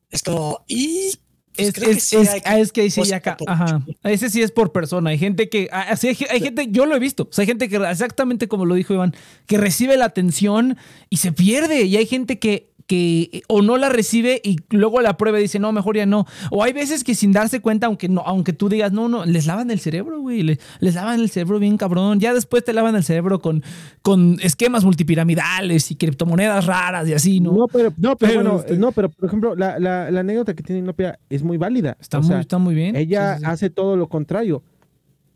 [0.10, 0.64] es como.
[0.68, 1.12] Y.
[1.56, 3.18] pues Es, creo que es, sí es- hay ah, es que ahí sí cosas ya
[3.18, 3.38] acá.
[3.48, 3.82] Ajá.
[4.04, 5.10] Ese sí es por persona.
[5.10, 5.70] Hay gente que.
[5.72, 7.24] ah, sí, hay, hay gente, yo lo he visto.
[7.24, 9.16] O sea, hay gente que, exactamente como lo dijo Iván,
[9.48, 10.78] que recibe la atención
[11.10, 11.84] y se pierde.
[11.84, 15.60] Y hay gente que, que o no la recibe y luego la prueba y dice,
[15.60, 16.26] no, mejor ya no.
[16.52, 19.46] O hay veces que sin darse cuenta, aunque no, aunque tú digas, no, no, les
[19.46, 20.42] lavan el cerebro, güey.
[20.42, 22.20] Les, les lavan el cerebro bien cabrón.
[22.22, 23.62] Ya después te lavan el cerebro con,
[24.02, 27.52] con esquemas multipiramidales y criptomonedas raras y así, ¿no?
[27.52, 30.54] No, pero, no, pero, Pero, bueno, este- no, pero por ejemplo, la, la, la anécdota
[30.56, 31.98] que tiene Inopia es muy válida.
[32.00, 32.96] está, O muy, sea, está muy bien.
[32.96, 33.52] Ella Sí, sí, sí.
[33.52, 34.64] hace todo lo contrario.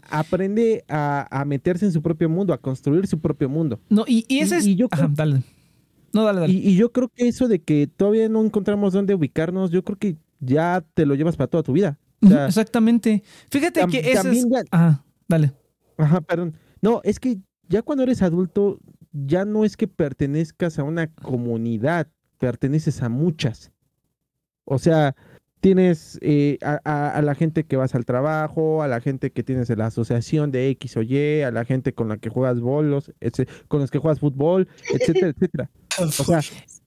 [0.10, 3.80] Aprende a, a meterse en su propio mundo, a construir su propio mundo.
[3.90, 4.66] No, y, y ese y- es.
[4.68, 5.42] y yo Ajá, creo- dale.
[6.14, 6.54] No, dale, dale.
[6.54, 9.98] Y, y yo creo que eso de que todavía no encontramos dónde ubicarnos, yo creo
[9.98, 11.98] que ya te lo llevas para toda tu vida.
[12.22, 13.24] O Ujú, sea, Exactamente.
[13.50, 14.46] Fíjate que ese es.
[14.50, 15.54] ya- Ajá, dale.
[15.98, 16.54] Ajá, perdón.
[16.82, 17.38] No, es que
[17.68, 18.80] ya cuando eres adulto,
[19.14, 22.08] ya no es que pertenezcas a una comunidad,
[22.40, 23.72] perteneces a muchas.
[24.66, 25.16] O sea,
[25.62, 29.44] tienes eh, a, a- a la gente que vas al trabajo, a la gente que
[29.44, 32.60] tienes en la asociación de X o Y, a la gente con la que juegas
[32.60, 33.12] bolos,
[33.68, 35.70] con los que juegas fútbol, etcétera, etcétera.
[36.00, 36.40] O sea,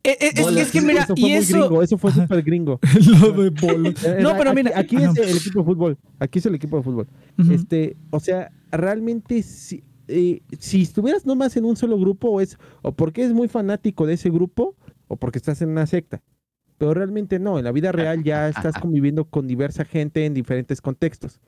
[0.03, 1.59] Eh, eh, es, bolos, es que mira, eso fue y eso.
[1.61, 2.79] gringo, eso fue súper gringo.
[3.20, 3.91] Lo de bolo.
[4.05, 4.79] Eh, No, pero aquí- mira.
[4.79, 7.09] aquí es el equipo de fútbol, aquí es el equipo de fútbol.
[7.51, 12.59] Este, o sea, realmente si, eh, si estuvieras nomás en un solo grupo, o es,
[12.83, 14.75] o porque es muy fanático de ese grupo,
[15.07, 16.20] o porque estás en una secta.
[16.79, 20.81] Pero realmente no, en la vida real ya estás conviviendo con diversa gente en diferentes
[20.81, 21.41] contextos.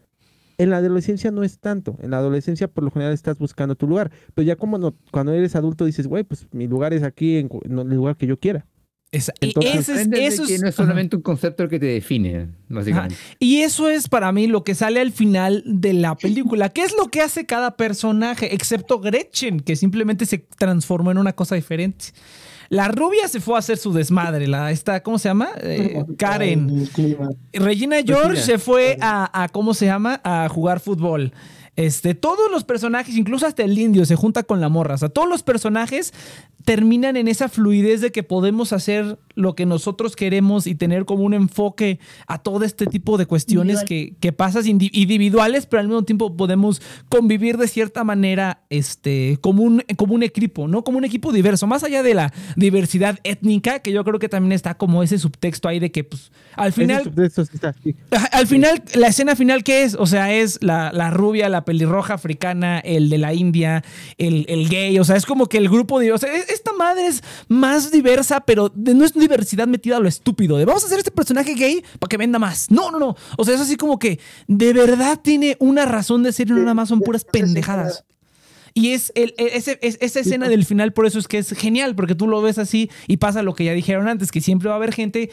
[0.58, 1.98] En la adolescencia no es tanto.
[2.00, 4.10] En la adolescencia por lo general estás buscando tu lugar.
[4.34, 7.50] Pero ya como no, cuando eres adulto dices, güey, pues mi lugar es aquí en,
[7.64, 8.64] en el lugar que yo quiera.
[9.12, 10.82] Esa- y Entonces, ese es- eso que es- no es ajá.
[10.84, 13.16] solamente un concepto el que te define, básicamente.
[13.38, 16.70] Y eso es para mí lo que sale al final de la película.
[16.70, 18.54] ¿Qué es lo que hace cada personaje?
[18.54, 22.06] Excepto Gretchen, que simplemente se transformó en una cosa diferente.
[22.68, 24.46] La rubia se fue a hacer su desmadre.
[24.46, 25.50] La, esta, ¿Cómo se llama?
[25.60, 26.88] Eh, Karen.
[27.52, 30.20] Regina George se fue a, a, ¿cómo se llama?
[30.24, 31.32] A jugar fútbol.
[31.76, 34.94] Este, todos los personajes, incluso hasta el indio, se junta con la morra.
[34.94, 36.12] O sea, todos los personajes
[36.64, 41.22] terminan en esa fluidez de que podemos hacer lo que nosotros queremos y tener como
[41.22, 45.88] un enfoque a todo este tipo de cuestiones que, que pasas indi- individuales, pero al
[45.88, 50.82] mismo tiempo podemos convivir de cierta manera este, como, un, como un equipo, ¿no?
[50.82, 54.52] Como un equipo diverso, más allá de la diversidad étnica, que yo creo que también
[54.52, 57.02] está como ese subtexto ahí de que, pues, al final...
[58.32, 59.94] Al final, la escena final, ¿qué es?
[59.94, 63.84] O sea, es la, la rubia, la pelirroja africana, el de la India,
[64.16, 64.98] el, el gay.
[64.98, 66.12] O sea, es como que el grupo de.
[66.12, 70.00] O sea, es- esta madre es más diversa, pero de- no es diversidad metida a
[70.00, 70.56] lo estúpido.
[70.56, 72.70] De vamos a hacer este personaje gay para que venda más.
[72.70, 73.14] No, no, no.
[73.36, 76.72] O sea, es así como que de verdad tiene una razón de ser no nada
[76.72, 78.04] más son puras pendejadas.
[78.72, 81.50] Y es el, e- ese- es- esa escena del final, por eso es que es
[81.52, 84.68] genial, porque tú lo ves así y pasa lo que ya dijeron antes, que siempre
[84.68, 85.30] va a haber gente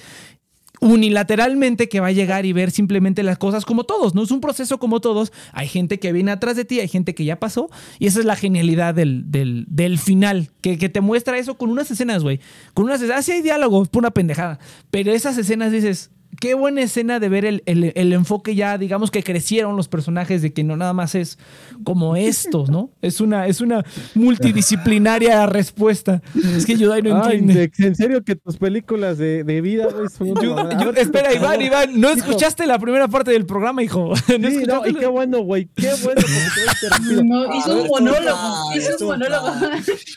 [0.82, 4.24] unilateralmente que va a llegar y ver simplemente las cosas como todos, ¿no?
[4.24, 5.32] Es un proceso como todos.
[5.52, 7.70] Hay gente que viene atrás de ti, hay gente que ya pasó,
[8.00, 11.90] y esa es la genialidad del, del, final, que, que te muestra eso con unas
[11.90, 12.40] escenas, güey.
[12.74, 14.60] Con unas escenas, ah, sí hay diálogo, por una pendejada,
[14.92, 16.12] pero esas escenas dices,
[16.44, 20.42] qué buena escena de ver el, el- el enfoque ya, digamos que crecieron los personajes,
[20.42, 21.40] de que no nada más es
[21.86, 22.90] como estos, ¿no?
[23.02, 26.22] Es una, es una multidisciplinaria respuesta.
[26.36, 27.72] Es que Yudai no Ay, entiende.
[27.80, 31.62] En serio que tus películas de, de vida, güey, son Yo- espera, Iván.
[31.62, 32.18] Iván, no Hijo.
[32.20, 34.14] escuchaste la primera parte del programa, hijo.
[34.40, 36.22] No Sí, no, y qué bueno, güey, qué bueno.
[37.24, 38.38] No, hizo un estuvo monólogo.
[38.76, 39.48] Hizo un monólogo.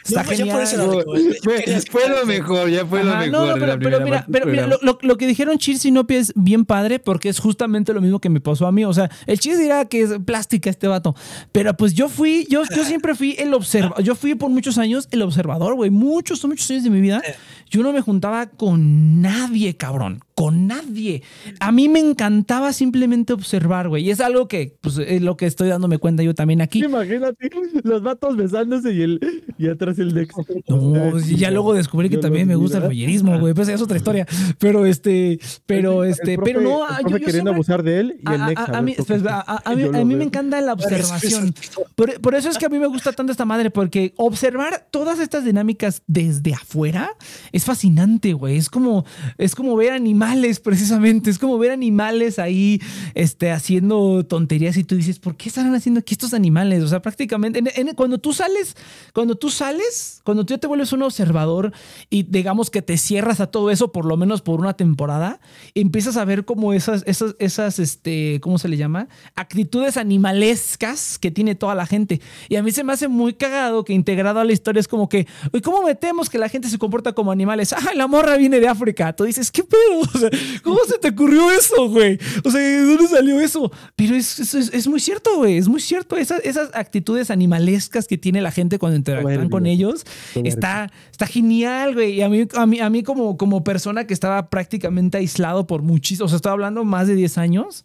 [0.05, 1.05] Está No, ya por eso la genial.
[1.07, 3.29] Yo Fue, quería fue lo mejor, ya fue lo mejor.
[3.29, 5.91] no, no, pero, pero mira, parte pero mira, lo, lo- lo que dijeron Cheers y
[6.19, 8.85] Es bien padre porque es justamente lo mismo que me pasó a mí.
[8.85, 11.14] O sea, el Cheers dirá que es plástica este vato,
[11.53, 15.09] pero pues yo fui, yo, yo siempre fui el observador, yo fui por muchos años
[15.11, 15.91] el observador, güey.
[15.91, 17.23] Muchos, muchos años de mi vida.
[17.69, 20.21] Yo no me juntaba con nadie, cabrón.
[20.35, 21.23] Con nadie.
[21.61, 24.05] A mí me encantaba simplemente observar, güey.
[24.05, 26.85] Y es algo que, pues, es lo que estoy dándome cuenta yo también aquí.
[26.85, 27.51] Imagínate
[27.85, 30.35] los vatos besándose y, el, y atrás el Dex.
[30.69, 33.55] No, pues, ya luego descubrí que Yo también me gusta el rollerismo, güey.
[33.55, 34.27] Pues es otra historia.
[34.59, 37.55] Pero este, pero El este, profe- pero no, el ah, profe yo, yo queriendo siempre-
[37.55, 38.61] abusar de él y el a, Dex.
[38.61, 41.55] a- a mí, pues, a- mí- me encanta la observación.
[41.95, 45.19] Por, por eso es que a mí me gusta tanto esta madre, porque observar todas
[45.19, 47.11] estas dinámicas desde afuera
[47.53, 48.57] es fascinante, güey.
[48.57, 49.05] Es como,
[49.39, 51.31] es como ver animales, precisamente.
[51.31, 52.81] Es como ver animales ahí
[53.15, 56.83] este, haciendo tonterías y tú dices, ¿por qué están haciendo aquí estos animales?
[56.83, 58.77] O sea, prácticamente, en- en- cuando tú sales,
[59.13, 61.73] cuando tú sales, cuando tú te vuelves un observador
[62.11, 65.41] y digamos que te cierras a todo eso, por lo menos por una temporada,
[65.87, 69.09] empiezas a ver como esas, esas, esas, este, ¿cómo se le llama?
[69.34, 72.20] Actitudes animalescas que tiene toda la gente.
[72.49, 75.09] Y a mí se me hace muy cagado que integrado a la historia es como
[75.09, 77.72] que, "Uy, ¿cómo metemos que la gente se comporta como animales?
[77.72, 79.12] Ah, la morra viene de África.
[79.14, 80.01] Tú dices, ¿qué pedo?
[80.14, 80.30] O sea,
[80.62, 82.18] ¿cómo se te ocurrió eso, güey?
[82.45, 83.70] O sea, ¿de dónde salió eso?
[83.97, 85.57] Pero es, es, es- muy cierto, güey.
[85.59, 86.16] Es muy cierto.
[86.16, 90.05] Esas, esas actitudes animalescas que tiene la gente cuando interactúan con ellos
[90.47, 92.14] está, está genial, güey.
[92.14, 95.76] Y a mí, a mí, a mí como, como persona que estaba prácticamente aislado por
[95.83, 97.85] muchísimo, o sea, estaba hablando más de 10 años,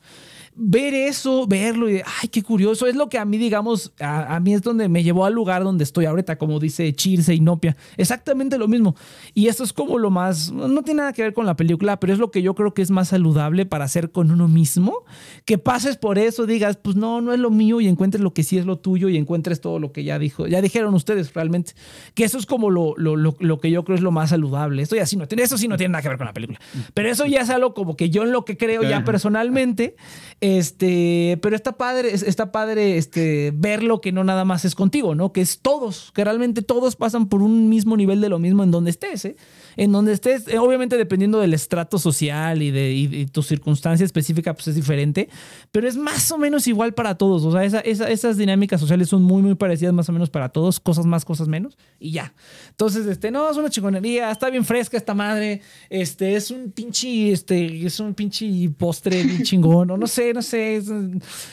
[0.56, 4.36] ver eso, verlo y de, ay, qué curioso, es lo que a mí, digamos, a,
[4.36, 7.40] a mí es donde me llevó al lugar donde estoy ahorita, como dice Chirse y
[7.40, 7.78] Nopia.
[7.98, 8.96] Exactamente lo mismo.
[9.34, 12.14] Y esto es como lo más, no tiene nada que ver con la película, pero
[12.14, 15.04] es lo que yo creo que es más saludable para hacer con uno mismo,
[15.46, 18.44] que pases por eso, digas, pues no, no es lo mío y encuentres lo que
[18.44, 21.74] sí es lo tuyo y encuentres todo lo que ya dijo, ya dijeron ustedes realmente,
[22.14, 24.82] que eso es como lo, lo, lo, lo que yo creo es lo más saludable.
[24.82, 26.60] Esto ya sí no tiene, eso sí no tiene nada que ver con la película,
[26.94, 29.96] pero eso ya es algo como que yo en lo que creo ya personalmente,
[30.42, 35.16] este, pero está padre, es- está padre este, verlo que no nada más es contigo,
[35.16, 35.32] ¿no?
[35.32, 38.72] Que es todos, que realmente todos pasan por un mismo nivel de lo mismo en
[38.72, 39.36] donde estés, ¿eh?
[39.78, 44.06] En donde estés, eh, obviamente dependiendo del estrato social y de, y de tu circunstancia
[44.06, 45.30] específica, pues es diferente,
[45.72, 47.46] pero es más o menos igual para todos.
[47.46, 50.50] O sea, esa- esa- esas dinámicas sociales son muy, muy parecidas más o menos para
[50.50, 52.34] todos, cosas más, cosas menos, y ya.
[52.70, 57.32] Entonces, este, no, es una chingonería, está bien fresca esta madre, este, es un pinche,
[57.32, 61.12] este, es un pinche postre bien chingón, o no sé, no sé, es eh,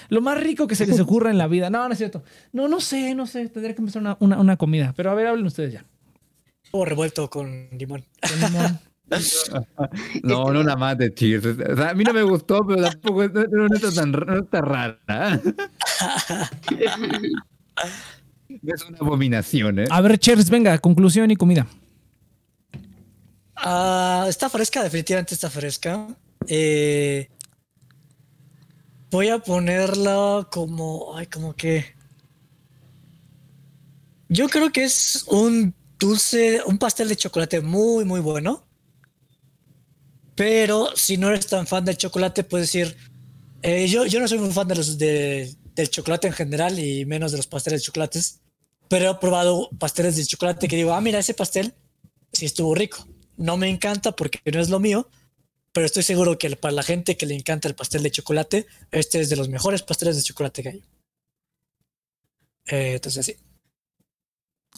[0.08, 1.70] lo más rico que se les ocurra en la vida.
[1.70, 2.22] No, no es cierto.
[2.52, 5.26] No, no sé, no sé, tendría que empezar una, una, una comida, pero a ver,
[5.28, 5.84] hablen ustedes ya.
[6.70, 8.04] O revuelto con limón.
[8.20, 8.78] Con limón.
[10.22, 11.46] No, no una más de Cheers.
[11.46, 14.38] O sea, a mí no me gustó, pero tampoco es- no, no está tan no
[14.40, 15.40] está rara.
[18.66, 19.84] Es una abominación, ¿eh?
[19.90, 21.66] A ver, Chers, venga, conclusión y comida.
[23.56, 26.06] Ah, está fresca, definitivamente está fresca.
[26.46, 27.28] Eh,
[29.10, 31.84] voy a ponerla como, ay, como que.
[34.28, 38.66] Yo creo que es un dulce, un pastel de chocolate muy, muy bueno.
[40.34, 42.96] Pero si no eres tan fan del chocolate, puedes decir,
[43.62, 47.04] eh, yo, yo no soy muy fan de los de, del chocolate en general y
[47.06, 48.40] menos de los pasteles de chocolates.
[48.88, 51.74] Pero he probado pasteles de chocolate que digo, ah, mira, ese pastel
[52.32, 53.06] sí estuvo rico.
[53.36, 55.08] No me encanta porque no es lo mío,
[55.72, 59.20] pero estoy seguro que para la gente que le encanta el pastel de chocolate, este
[59.20, 60.84] es de los mejores pasteles de chocolate que hay.
[62.66, 63.36] Eh, entonces, sí.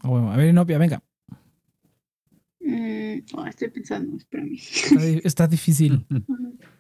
[0.03, 1.03] Ah, bueno, a ver, Inopia, venga.
[3.17, 4.55] Mm, oh, estoy pensando, espérame.
[4.55, 6.07] Está, está difícil.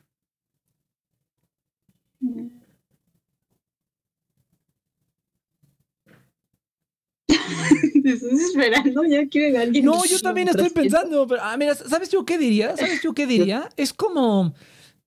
[8.02, 9.84] Te estás esperando, ya quieren a alguien.
[9.84, 12.76] No, yo también estoy pensando, pero ah, mira, ¿sabes yo qué diría?
[12.76, 13.68] ¿Sabes yo qué diría?
[13.76, 14.54] Es como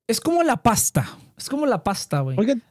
[0.07, 1.17] es como la pasta.
[1.37, 2.37] Es como la pasta, güey.
[2.39, 2.61] Oigan,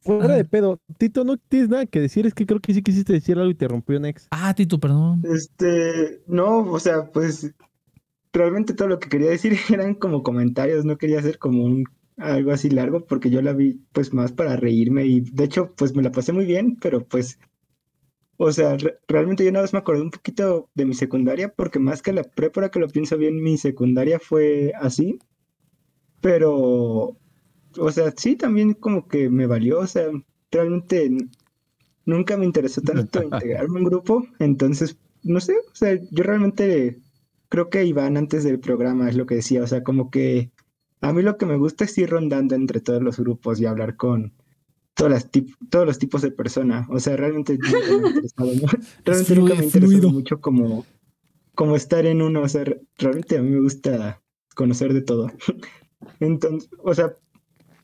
[0.00, 3.12] fuera de pedo, Tito, no tienes nada que decir, es que creo que sí quisiste
[3.12, 4.28] decir algo y te rompió Nex.
[4.30, 5.22] Ah, Tito, perdón.
[5.24, 7.52] Este, no, o sea, pues
[8.38, 11.84] realmente todo lo que quería decir eran como comentarios, no quería hacer como un
[12.18, 15.94] algo así largo porque yo la vi pues más para reírme y de hecho pues
[15.94, 17.38] me la pasé muy bien, pero pues,
[18.38, 21.78] o sea, re- realmente yo nada más me acordé un poquito de mi secundaria porque
[21.78, 25.18] más que la prepa, ahora que lo pienso bien, mi secundaria fue así,
[26.20, 27.16] pero,
[27.78, 30.08] o sea, sí, también como que me valió, o sea,
[30.50, 31.10] realmente
[32.06, 37.00] nunca me interesó tanto integrarme a un grupo, entonces, no sé, o sea, yo realmente
[37.48, 40.50] creo que Iván antes del programa es lo que decía, o sea, como que
[41.00, 43.96] a mí lo que me gusta es ir rondando entre todos los grupos y hablar
[43.96, 44.32] con
[44.94, 48.52] todas las tip- todos los tipos de personas, o sea, realmente nunca me ha interesado,
[48.54, 48.68] ¿no?
[49.04, 50.86] realmente nunca me ha interesado mucho como,
[51.54, 54.22] como estar en uno, o sea, re- realmente a mí me gusta
[54.54, 55.30] conocer de todo.
[56.20, 57.14] Entonces, o sea,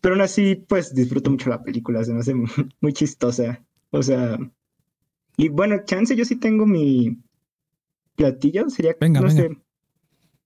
[0.01, 3.63] pero aún así, pues disfruto mucho la película, se me hace muy chistosa.
[3.91, 4.39] O sea,
[5.37, 7.19] y bueno, chance, yo sí tengo mi
[8.17, 9.43] platillo, sería, Venga, no venga.
[9.43, 9.51] sé,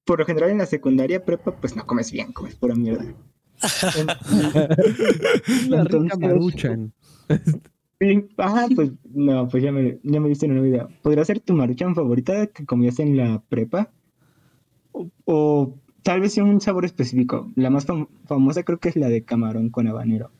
[0.04, 3.04] por lo general en la secundaria prepa, pues no comes bien, comes pura mierda.
[5.68, 6.92] La rica maruchan.
[8.36, 10.88] Ajá, pues no, pues ya me, ya me diste una idea.
[11.02, 13.90] ¿Podría ser tu maruchan favorita que comías en la prepa?
[14.92, 17.50] O, o tal vez sea un sabor específico.
[17.56, 20.30] La más fam- famosa creo que es la de camarón con habanero.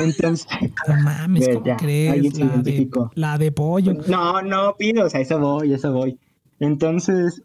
[0.00, 0.46] Entonces,
[0.88, 2.12] No mames, ¿cómo ya, crees?
[2.12, 3.10] alguien se La de, identificó.
[3.14, 3.94] la de pollo.
[4.08, 6.18] no, no, pido, o sea, eso voy, eso voy.
[6.62, 7.42] Entonces,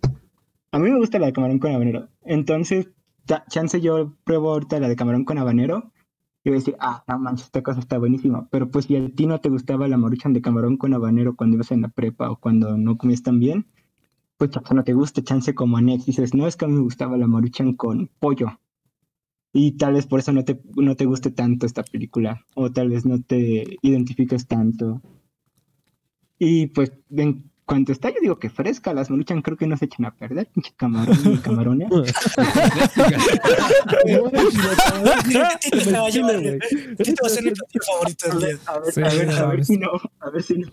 [0.72, 2.09] a mí me gusta la de camarón con habanero.
[2.24, 2.89] Entonces,
[3.28, 5.91] cha- chance yo pruebo ahorita la de camarón con habanero
[6.43, 8.47] y voy a decir, ah, no manches, esta cosa está buenísima.
[8.51, 11.55] Pero pues si a ti no te gustaba la maruchan de camarón con habanero cuando
[11.55, 13.68] ibas en la prepa o cuando no comías tan bien,
[14.38, 16.76] pues chance no te gusta, chance como a Nex dices, no, es que a mí
[16.76, 18.59] me gustaba la maruchan con pollo.
[19.53, 22.89] Y tal vez por eso no te, no te guste tanto esta película, o tal
[22.89, 25.01] vez no te identifiques tanto.
[26.39, 29.86] Y pues en cuanto está, yo digo que fresca, las maruchan creo que no se
[29.86, 31.89] echan a perder, pinche camarón y camarones.
[35.61, 36.59] Tito te va a llevar, güey.
[36.97, 38.57] Tito va a ser platillo favorito del día.
[38.65, 39.89] A ver, a ver, a ver si no,
[40.22, 40.68] a ver si no.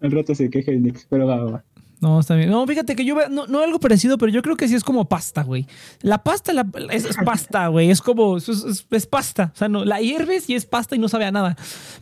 [0.00, 1.64] Al rato se queja el Nix, pero va, va, va.
[2.00, 2.50] No, está bien.
[2.50, 4.84] No, fíjate que yo veo, no, no algo parecido, pero yo creo que sí es
[4.84, 5.66] como pasta, güey.
[6.02, 7.90] La pasta la- es, pasta, güey.
[7.90, 9.50] Es como, es pasta.
[9.54, 11.56] O sea, no, la hierves y es pasta y no sabe a nada.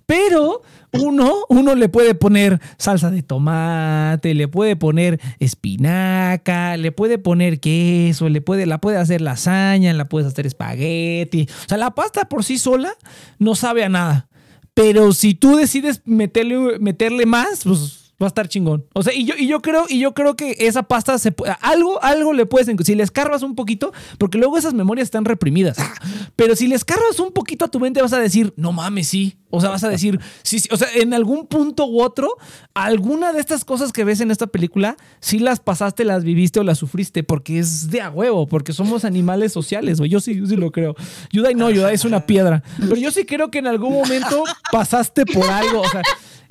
[0.05, 7.19] Pero uno, uno le puede poner salsa de tomate, le puede poner espinaca, le puede
[7.19, 11.47] poner queso, le puede, la puede hacer lasaña, la puedes hacer espagueti.
[11.67, 12.93] O sea, la pasta por sí sola
[13.39, 14.29] no sabe a nada.
[14.75, 18.87] Pero si tú decides meterle, meterle más, pues va a estar chingón.
[18.95, 21.57] O sea, y yo, y yo creo, y yo creo que esa pasta se puede,
[21.61, 25.79] algo, algo le puedes, si le escarbas un poquito, porque luego esas memorias están reprimidas.
[25.79, 25.95] Ah,
[26.37, 29.37] Pero si le escarbas un poquito a tu mente, vas a decir, no mames, sí.
[29.55, 30.69] O sea, vas a decir, sí, sí.
[30.73, 32.29] O sea, en algún punto u otro,
[32.75, 36.63] alguna de estas cosas que ves en esta película, sí las pasaste, las viviste o
[36.65, 40.11] las sufriste, porque es de a huevo, porque somos animales sociales, güey.
[40.11, 40.95] Yo sí, yo sí lo creo.
[41.33, 42.63] Yudai no, Yudai es una piedra.
[42.79, 45.81] Pero yo sí creo que en algún momento pasaste por algo.
[45.83, 46.03] O sea,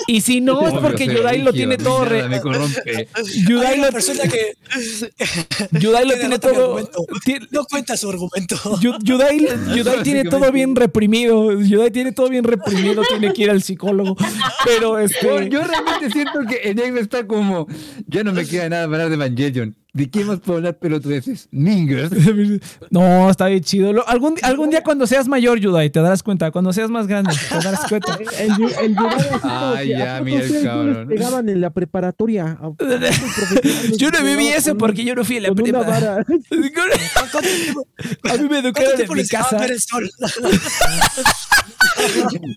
[0.07, 2.03] y si no, es porque Yudai lo tiene todo.
[2.05, 3.07] re- me corrompe.
[3.47, 4.53] Yudai lo, una persona que
[5.79, 6.79] Yudai lo que tiene todo.
[7.51, 8.55] no cuenta su argumento.
[8.81, 9.45] Yu- Yudai,
[9.75, 11.59] Yudai tiene todo bien reprimido.
[11.61, 12.92] Yudai tiene todo bien reprimido.
[13.01, 14.15] Tiene que ir al psicólogo.
[14.65, 15.49] Pero este.
[15.49, 17.67] yo realmente siento que en Egg está como.
[18.07, 19.75] Ya no me queda nada para hablar de Evangelion.
[19.95, 21.47] ¿De qué más puedo hablar pelotudeces?
[21.51, 22.11] Mingers.
[22.89, 23.93] No, está bien chido.
[23.93, 26.49] Lo- algún, algún día cuando seas mayor, Yudai, te darás cuenta.
[26.49, 28.17] Cuando seas más grande, te darás cuenta.
[28.39, 29.09] El, el como
[29.43, 31.07] Ay, que, ya, ¿a poco mira el cabrón.
[31.07, 32.51] pegaban en la preparatoria.
[32.59, 33.01] ¿A poco el
[33.97, 35.79] Yo no viví eso porque yo no fui a la prepa.
[35.79, 36.17] vara?
[36.17, 36.23] A
[38.37, 39.57] mí me educaron ¿Cuánto en mi casa.
[39.59, 40.09] ver el sol?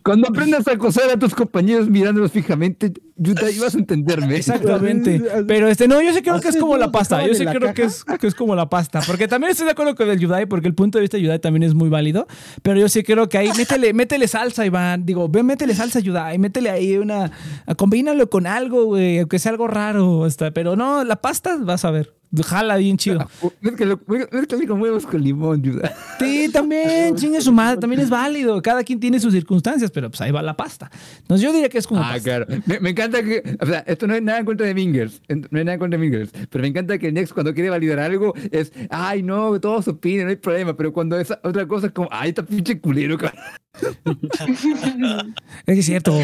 [0.03, 4.37] Cuando aprendas a acosar a tus compañeros mirándolos fijamente, Yuta, ibas a entenderme.
[4.37, 5.23] Exactamente.
[5.47, 7.26] Pero este, no, yo sí creo que es ¿Ustedes como la pasta.
[7.29, 9.01] Yo sí creo que es, que es como la pasta.
[9.07, 11.39] Porque también estoy de acuerdo con el Yudai, porque el punto de vista de Yudai
[11.39, 12.27] también es muy válido.
[12.63, 15.05] Pero yo sí creo que ahí métele, métele salsa, Iván.
[15.07, 16.39] Digo, ve, métele salsa, Yudai.
[16.39, 17.31] Métele ahí una.
[17.77, 19.19] Combínalo con algo, güey.
[19.21, 20.25] Aunque sea algo raro.
[20.25, 22.15] hasta- Pero no, la pasta, vas a ver.
[22.45, 23.29] Jala bien chido.
[23.61, 25.95] Mezclalo mezclalo con huevos con limón, Yuta.
[26.19, 28.61] Sí, también, chingue su madre, también es válido.
[28.63, 30.91] Cada quien tiene sus circunstancias, pero pues ahí va la pasta.
[31.19, 32.01] Entonces yo diría que es como.
[32.01, 32.23] Ah, pasta.
[32.23, 32.47] claro.
[32.67, 33.57] Me, me encanta que.
[33.61, 35.23] O sea, esto no es nada en contra de Mingers.
[35.29, 36.31] No es nada en contra de Mingers.
[36.51, 38.73] Pero me encanta que Next, cuando quiere validar algo, es.
[38.91, 40.77] Ay, no, todos opinan, no hay problema.
[40.77, 42.09] Pero cuando es otra cosa, es como.
[42.11, 43.41] Ay, está pinche culero, cabrón.
[45.67, 46.19] Es que es cierto.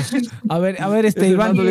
[0.48, 1.62] A ver, a ver, este, Es el Iván mando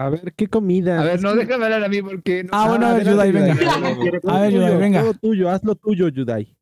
[0.00, 1.00] A ver, ¿qué comida?
[1.00, 2.44] A ver, no, déjame hablar a mí porque.
[2.44, 3.56] No, Ah, bueno, a ver, Yudai, venga.
[4.28, 5.00] A ver, Yudai, venga.
[5.02, 6.54] Todo tuyo, haz lo tuyo, Yudai.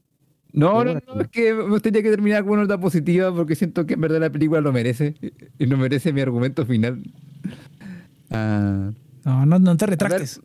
[0.55, 3.85] No, no, no, es que me gustaría que terminara con una nota positiva porque siento
[3.85, 5.15] que en verdad la película lo merece
[5.59, 7.03] y no merece mi argumento final.
[8.31, 8.91] Ah,
[9.25, 10.41] No, no, no te retractes.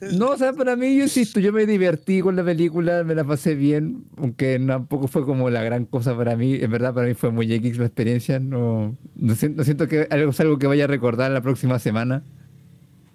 [0.00, 3.24] No, o sea, para mí, yo insisto, yo me divertí con la película, me la
[3.24, 6.54] pasé bien, aunque tampoco fue como la gran cosa para mí.
[6.54, 8.38] En verdad, para mí fue muy X la experiencia.
[8.38, 11.78] No, no, siento, no siento que algo es algo que vaya a recordar la próxima
[11.78, 12.22] semana.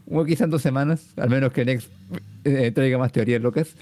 [0.08, 1.90] O quizás dos semanas, al menos que Next
[2.44, 3.76] eh, traiga más teorías locas.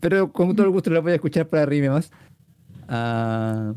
[0.00, 2.10] Pero con todo el gusto la voy a escuchar para reírme más.
[2.88, 3.72] Ah,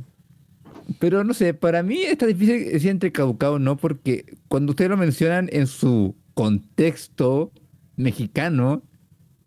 [1.00, 4.98] pero no sé, para mí está difícil decir entre caducado no, porque cuando ustedes lo
[4.98, 7.52] mencionan en su contexto
[7.98, 8.84] mexicano,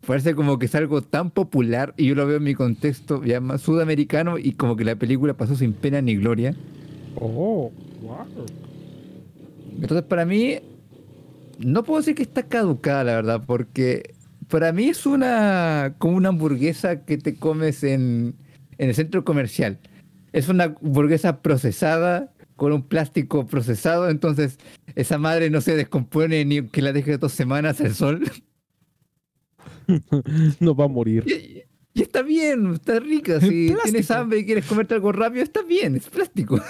[0.05, 3.41] parece como que es algo tan popular y yo lo veo en mi contexto ya
[3.41, 6.55] más sudamericano y como que la película pasó sin pena ni gloria.
[7.15, 7.71] Oh,
[8.01, 8.25] wow.
[9.81, 10.59] Entonces, para mí,
[11.59, 14.13] no puedo decir que está caducada, la verdad, porque
[14.49, 18.35] para mí es una como una hamburguesa que te comes en,
[18.77, 19.77] en el centro comercial.
[20.31, 24.59] Es una hamburguesa procesada con un plástico procesado, entonces
[24.93, 28.29] esa madre no se descompone ni que la deje dos semanas al sol.
[30.59, 31.23] No va a morir.
[31.25, 31.63] Y,
[31.95, 33.41] y está bien, está rica.
[33.41, 36.61] Si tienes hambre y quieres comerte algo rápido, está bien, es plástico.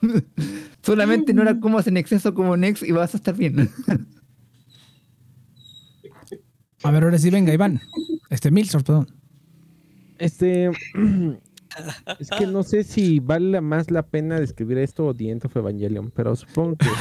[0.82, 3.68] Solamente no la comas en exceso como Next y vas a estar bien.
[6.84, 7.80] A ver, ahora sí, venga, Iván.
[8.30, 9.08] Este, Milsor, perdón.
[10.18, 10.70] Este.
[12.18, 15.56] Es que no sé si vale más la pena describir esto o The End of
[15.56, 16.86] Evangelion, pero supongo que.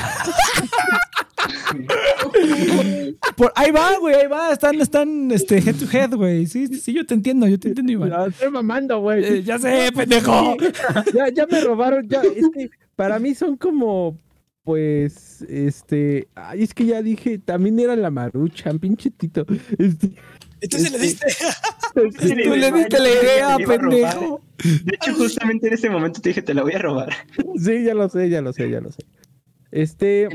[3.35, 4.51] Por, ahí va, güey, ahí va.
[4.51, 6.45] Están, están, este, head to head, güey.
[6.47, 8.09] Sí, sí, yo te entiendo, yo te entiendo, Iván.
[8.09, 9.23] La estoy mamando, güey.
[9.23, 10.55] Eh, ya sé, pendejo.
[11.13, 12.21] ya, ya me robaron, ya.
[12.21, 14.17] Es que para mí son como
[14.67, 19.45] pues, este, ay, es que ya dije, también era la maruchan, pinche Tito.
[19.77, 20.11] Este,
[20.61, 21.27] Entonces le diste.
[21.27, 21.47] este,
[22.43, 24.41] Tú le diste la idea, pendejo.
[24.63, 27.09] De hecho, justamente en ese momento te dije, te la voy a robar.
[27.63, 29.03] sí, ya lo sé, ya lo sé, ya lo sé.
[29.71, 30.27] Este,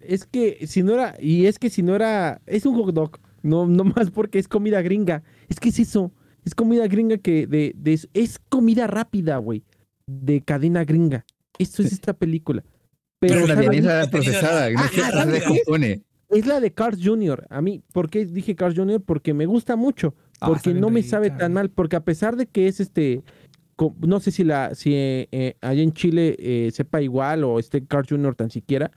[0.00, 3.18] es que si no era, y es que si no era, es un hot dog,
[3.42, 5.22] no, no más porque es comida gringa.
[5.48, 6.12] Es que es eso,
[6.44, 9.64] es comida gringa que de, de es comida rápida, güey,
[10.06, 11.24] de cadena gringa.
[11.58, 12.64] Esto es esta película.
[13.20, 16.02] Pero, Pero la vienesa procesada, no Ah, se- se descompone.
[16.30, 17.46] Es la de Cars Jr.
[17.50, 19.00] A mí, ¿por qué dije Cars Jr.?
[19.00, 22.46] Porque me gusta mucho, Ah, porque no me sabe tan mal, porque a pesar de
[22.46, 23.22] que es este,
[24.00, 27.84] no sé si la, si eh, eh, allá en Chile eh, sepa igual o este
[27.84, 28.34] Cars Jr.
[28.34, 28.90] tan siquiera,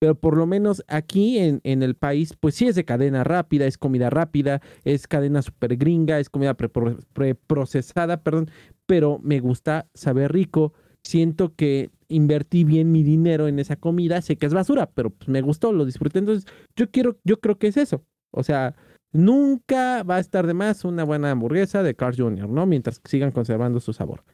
[0.00, 3.66] pero por lo menos aquí en, en el país, pues sí es de cadena rápida,
[3.66, 8.50] es comida rápida, es cadena super gringa, es comida prepro- preprocesada, perdón,
[8.86, 10.72] pero me gusta saber rico.
[11.02, 15.28] Siento que invertí bien mi dinero en esa comida, sé que es basura, pero pues
[15.28, 16.18] me gustó, lo disfruté.
[16.18, 18.04] Entonces, yo quiero, yo creo que es eso.
[18.30, 18.74] O sea,
[19.12, 22.66] nunca va a estar de más una buena hamburguesa de Carl Jr., ¿no?
[22.66, 24.24] Mientras sigan conservando su sabor.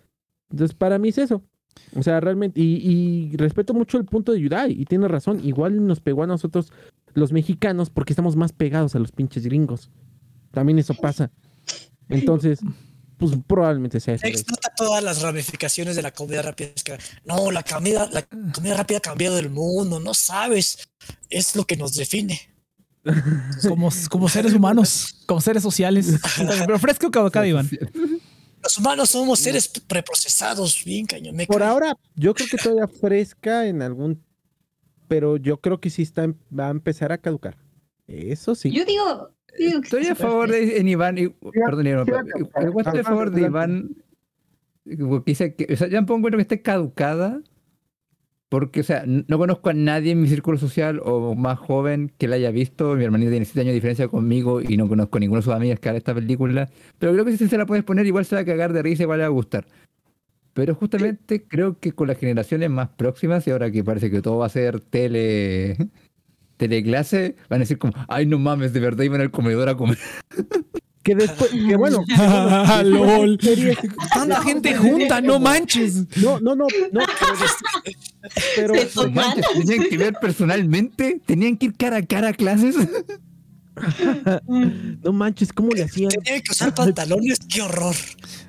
[0.50, 1.42] Entonces, para mí es eso.
[1.96, 5.84] O sea, realmente, y, y respeto mucho el punto de Yudai, y tiene razón, igual
[5.86, 6.72] nos pegó a nosotros
[7.14, 9.90] los mexicanos porque estamos más pegados a los pinches gringos.
[10.50, 11.30] También eso pasa.
[12.08, 12.60] Entonces,
[13.30, 14.26] pues probablemente sea eso.
[14.26, 16.70] Explota todas las ramificaciones de la comida rápida.
[16.74, 20.88] Es que, no, la comida, la comida rápida ha cambiado el mundo, no sabes.
[21.30, 22.40] Es lo que nos define.
[23.68, 26.08] Como, como seres humanos, como seres sociales.
[26.66, 27.68] Pero fresco caducado, Iván.
[28.62, 31.36] Los humanos somos seres preprocesados, bien cañón.
[31.46, 31.68] Por cae.
[31.68, 34.24] ahora, yo creo que todavía fresca en algún.
[35.06, 36.26] Pero yo creo que sí está,
[36.58, 37.58] va a empezar a caducar.
[38.06, 38.70] Eso sí.
[38.70, 41.18] Yo digo, Estoy a favor de en Iván.
[41.18, 42.06] y- perdón, Iván,
[42.78, 43.42] estoy a favor de.
[43.42, 43.96] Iván.
[45.08, 47.40] porque dice que, o sea, ya me pongo en cuenta que esté caducada.
[48.50, 52.28] Porque, o sea, no conozco a nadie en mi círculo social o más joven que
[52.28, 52.94] la haya visto.
[52.94, 55.54] Mi hermanita tiene 7 años de diferencia conmigo y no conozco a ninguno de sus
[55.54, 56.68] amigas que haga esta película.
[57.00, 59.02] Pero creo que si se la puedes poner, igual se va a cagar de risa,
[59.02, 59.66] igual le va a gustar.
[60.52, 64.36] Pero justamente creo que con las generaciones más próximas, y ahora que parece que todo
[64.38, 65.76] va a ser tele
[66.56, 69.98] teleclase, van a decir como, ay no mames, de verdad iban al comedor a comer.
[71.04, 72.02] Que después, que bueno.
[72.16, 73.38] Ah, lol.
[74.14, 76.06] Tanta gente junta, no manches.
[76.16, 77.00] No, no, no, no.
[78.56, 82.28] Pero, pero- Se No manches, tenían que ver personalmente, tenían que ir cara a cara
[82.28, 82.74] a clases.
[85.02, 86.10] no manches, ¿cómo le hacían?
[86.10, 87.94] Tenían que usar pantalones, qué horror.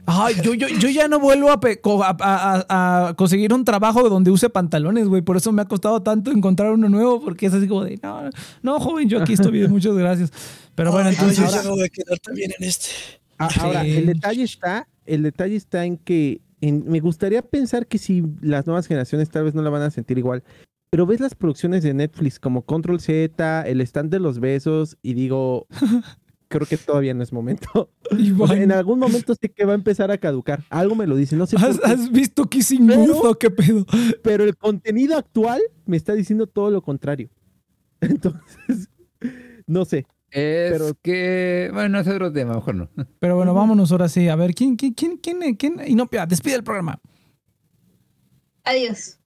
[0.05, 4.29] Ay, yo, yo, yo ya no vuelvo a, a- a- a conseguir un trabajo donde
[4.31, 5.21] use pantalones, güey.
[5.21, 8.29] Por eso me ha costado tanto encontrar uno nuevo, porque es así como de, no,
[8.61, 10.31] no, joven, yo aquí estoy bien, muchas gracias.
[10.75, 11.37] Pero bueno, Ay, entonces...
[11.39, 12.89] yo ya me voy a quedar también en este.
[13.37, 13.91] Ahora, Sí.
[13.97, 18.65] el detalle está, el detalle está en que en- me gustaría pensar que si las
[18.65, 20.43] nuevas generaciones tal vez no la van a sentir igual.
[20.89, 25.13] Pero ves las producciones de Netflix como Control Z, el stand de los besos, y
[25.13, 25.67] digo,
[26.47, 27.91] creo que todavía no es momento.
[28.39, 30.63] O sea, en algún momento sé que va a empezar a caducar.
[30.69, 33.49] Algo me lo dice, no sé ¿has, por qué, has visto Kissing Booth o qué
[33.49, 33.83] pedo?
[34.23, 37.29] pero el contenido actual me está diciendo todo lo contrario.
[37.99, 38.89] Entonces,
[39.65, 40.05] no sé.
[40.29, 42.89] Es Pero- que, bueno, es otro tema, mejor no.
[43.19, 44.29] Pero bueno, vámonos ahora sí.
[44.29, 45.81] A ver, ¿quién, quién, quién, quién, quién?
[45.87, 47.01] Inopia, despide el programa.
[48.63, 49.17] Adiós.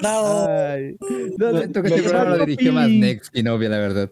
[0.00, 0.46] Bravo.
[0.48, 0.96] Ay,
[1.38, 2.98] no, no, Siento que no, este programa lo no, dirigió más Pi.
[2.98, 4.10] Next que novia, la verdad.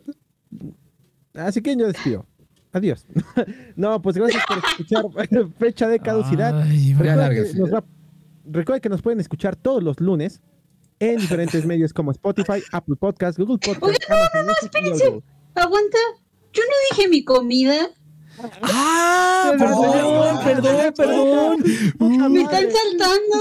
[1.34, 2.26] Así que yo despido.
[2.72, 3.06] Adiós.
[3.76, 5.04] no, pues gracias por escuchar.
[5.58, 6.62] Fecha de caducidad.
[6.62, 7.84] Ay, Recuerda que, nos va-
[8.46, 10.40] recuerda que nos pueden escuchar todos los lunes
[10.98, 15.04] en diferentes medios como Spotify, Apple Podcast, Google Podcast, Amazon Music y espérense.
[15.04, 15.22] Audible.
[15.54, 15.98] Aguanta.
[16.52, 17.88] Yo no dije mi comida.
[18.62, 22.32] Ah, perdón, perdón, perdón.
[22.32, 23.38] Me están saltando.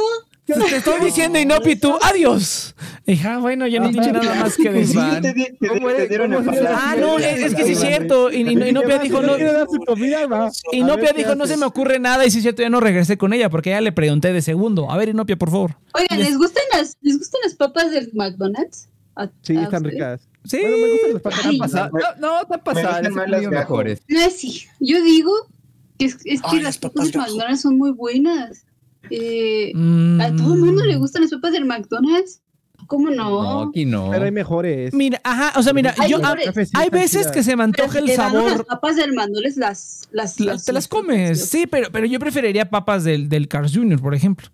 [0.56, 2.76] Te estoy diciendo, Inopi, tú, adiós.
[3.06, 4.96] Hija, bueno, ya no he dicho nada más que decir.
[4.96, 6.76] Iván, te di- te- ¿cómo te eres- dieron cómo el se- pase.
[6.80, 8.32] Ah, no, es, es que sí es cierto.
[8.32, 9.38] Y, y- y Inopia dijo, no.
[9.38, 12.26] Inopia A ver, ¿qué dijo, no se me ocurre nada.
[12.26, 14.92] Y sí es cierto, ya no regresé con ella porque ya le pregunté de segundo.
[14.92, 15.76] A ver, Inopia, por favor.
[15.94, 18.88] Oigan, ¿les gustan las, ¿les gustan las papas del McDonald's?
[19.16, 20.22] ¿A- Sí, a están ricas.
[20.46, 20.58] Sí.
[20.62, 21.46] Bueno, me gustan las papas.
[21.46, 21.58] Ay.
[21.60, 23.64] Pasado- No, no, está pasada, gustan han más las sido gajo.
[23.74, 24.02] mejores.
[24.08, 24.64] No, sí.
[24.80, 25.32] Yo digo
[26.00, 27.28] que es, es que Ay, las las papas gajo.
[27.30, 28.66] McDonald's son muy buenas.
[29.10, 30.22] Eh, Mm.
[30.22, 32.42] ¿A todo el mundo le gustan las papas del McDonald's?
[32.88, 33.62] ¿Cómo No, no?
[33.70, 34.10] aquí no.
[34.12, 34.94] Pero hay mejores.
[34.94, 36.18] Mira, ajá, o sea, mira, Ay, yo,
[36.74, 38.66] hay veces que se me antoja el te dan unas sabor.
[38.66, 40.02] papas del McDonald's las...
[40.12, 43.74] las, la- las- te las comes, sí, pero, pero yo preferiría papas del, del Cars
[43.76, 44.48] Jr., por ejemplo.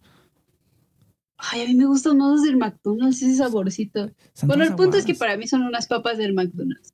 [1.37, 4.11] Ay, a mí me gustan más las del McDonald's, ese saborcito.
[4.43, 6.93] Bueno, el punto es que para mí son unas papas del McDonald's.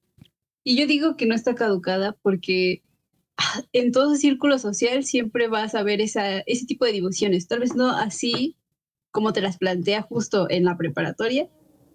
[0.64, 2.84] Y yo digo que no está caducada porque
[3.74, 7.48] en todo círculo social siempre vas a ver esa, ese tipo de divisiones.
[7.48, 8.56] Tal vez no así
[9.12, 11.48] como te las plantea justo en la preparatoria,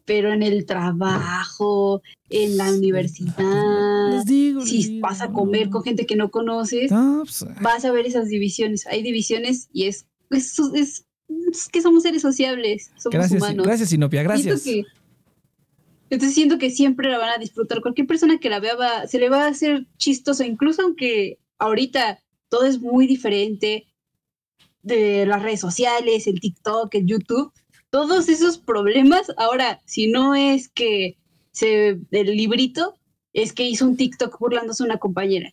[0.04, 2.00] pero en el trabajo,
[2.30, 6.90] en la universidad, Les digo, les si vas a comer con gente que no conoces,
[6.90, 8.86] No, pues, vas a ver esas divisiones.
[8.86, 11.04] Hay divisiones y es, es, es-
[11.52, 13.66] es que somos seres sociables, somos gracias, humanos.
[13.66, 14.62] gracias, Inopia, Siento gracias.
[14.62, 14.84] que-
[16.10, 17.80] entonces siento que siempre la van a disfrutar.
[17.80, 22.20] Cualquier persona que la vea va, se le va a hacer chistoso, incluso aunque ahorita
[22.48, 23.86] todo es muy diferente
[24.82, 27.52] de las redes sociales, el TikTok, el YouTube,
[27.90, 31.16] todos esos problemas, ahora, si no es que
[31.50, 32.94] se, el librito,
[33.32, 35.52] es que hizo un TikTok burlándose de una compañera.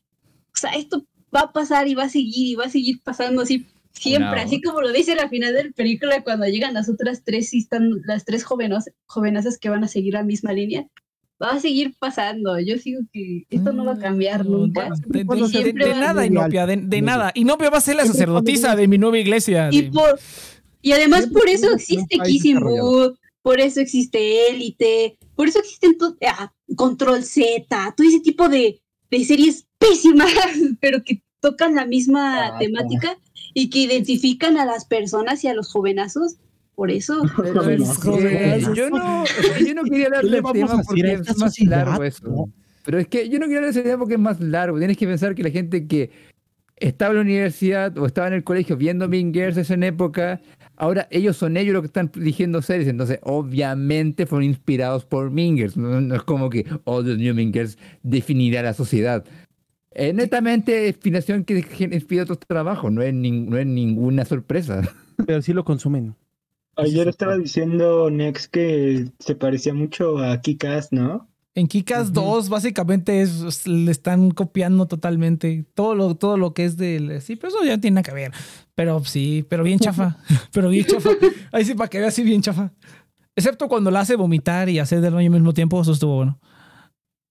[0.54, 1.06] O sea, esto
[1.36, 3.66] va a pasar y va a seguir y va a seguir pasando así
[4.00, 7.54] siempre, así como lo dice la final de la película cuando llegan las otras tres
[7.54, 10.86] y están las tres jovenos, jovenazas que van a seguir la misma línea.
[11.42, 12.58] Va a seguir pasando.
[12.60, 14.90] Yo sigo que esto no va a cambiar Mm, nunca.
[15.08, 17.32] De, de- de- de- nada, ser Inopia, de, nada.
[17.36, 19.68] Inopia va a ser la sacerdotisa de mi nueva iglesia.
[19.72, 20.18] Y de- por
[20.82, 22.18] y además por eso existe.
[22.60, 27.66] Booth, por eso existe Élite, por eso existen to- ah, Control Z,
[27.98, 28.80] todo ese tipo de,
[29.12, 30.32] de series pésimas,
[30.80, 33.18] pero que tocan la misma Ah, temática
[33.56, 36.36] y que identifican a las personas y a los jovenazos.
[36.76, 37.24] Por eso.
[37.38, 41.14] Pero es que yo no, yo quería hablar ¿Qué le del vamos a tema porque
[41.14, 42.28] es más largo eso.
[42.28, 42.54] no?
[42.84, 44.78] Pero es que yo no quiero hablar de ese tema porque es más largo.
[44.78, 46.12] Tienes que pensar que la gente que
[46.76, 50.42] estaba en la universidad o estaba en el colegio viendo Mean Girls en esa época,
[50.76, 52.90] ahora ellos son ellos los que están dirigiendo series.
[52.90, 55.78] Entonces, obviamente fueron inspirados por Mean Girls.
[55.78, 59.24] No, no es como que, oh, the new Mean Girls definirá la sociedad.
[59.98, 64.82] Eh, netamente inspiración que inspira otros trabajos, no es, no es ninguna sorpresa.
[65.26, 66.16] Pero sí lo consumen.
[66.76, 71.30] Ayer estaba diciendo Nex que se parecía mucho a Kikas, ¿no?
[71.58, 76.66] En Kikas 2, básicamente, es, es- le están copiando totalmente todo lo, todo lo que
[76.66, 77.22] es del.
[77.22, 78.34] Sí, pero eso ya no tiene nada que ver.
[78.76, 80.18] Pero sí, pero bien chafa.
[80.52, 81.12] pero bien chafa.
[81.54, 82.74] Ahí sí, para que veas, sí, bien chafa.
[83.38, 86.38] Excepto cuando la hace vomitar y hacer del baño al mismo tiempo, eso estuvo bueno.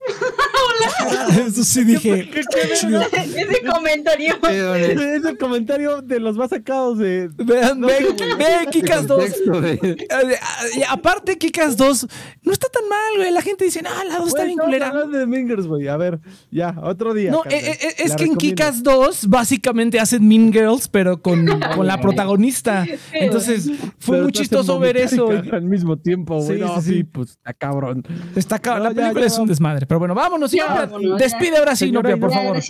[1.46, 2.30] eso sí dije.
[2.34, 4.34] Ese comentario.
[5.14, 7.28] Es el comentario de los más sacados de.
[7.36, 8.04] Vean, vean,
[8.38, 9.18] vean Kikas 2.
[9.18, 12.06] Contexto de- Eh, eh, Aparte, Kikas 2
[12.42, 13.30] no está tan mal, güey.
[13.30, 14.92] La gente dice, ah, la 2 está bien culera.
[15.06, 15.88] de Mingers, güey.
[15.88, 16.20] A ver,
[16.50, 17.30] ya, otro día.
[17.30, 18.36] No, eh, eh, es La que en.
[18.36, 22.86] Kikas 2 básicamente hacen Mean Girls, pero con, con la protagonista.
[23.12, 23.66] Entonces
[23.98, 25.28] fue Pero muy chistoso ver eso.
[25.52, 26.58] Al mismo tiempo, güey.
[26.58, 27.04] Sí, No, sí, sí.
[27.04, 28.04] pues está cabrón.
[28.36, 29.86] Está ca- No, la película ya, es un desmadre.
[29.86, 32.62] Pero bueno, vámonos, Ya, Vámonos, Despide ahora sí, Señora Inopia, por favor.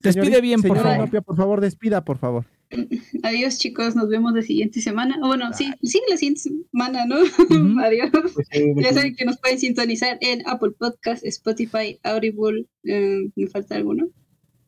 [0.00, 0.96] Despide bien, por Señora favor.
[0.98, 2.44] Inopia, por favor, despida, por favor.
[3.22, 3.94] Adiós, chicos.
[3.94, 5.16] Nos vemos la siguiente semana.
[5.22, 7.16] O bueno, sí, sí, la siguiente semana, ¿no?
[7.84, 8.10] Adiós.
[8.34, 12.66] Pues, eh, Ya saben que nos pueden sintonizar en Apple Podcast, Spotify, Audible.
[12.84, 14.08] eh, ¿Me falta alguno?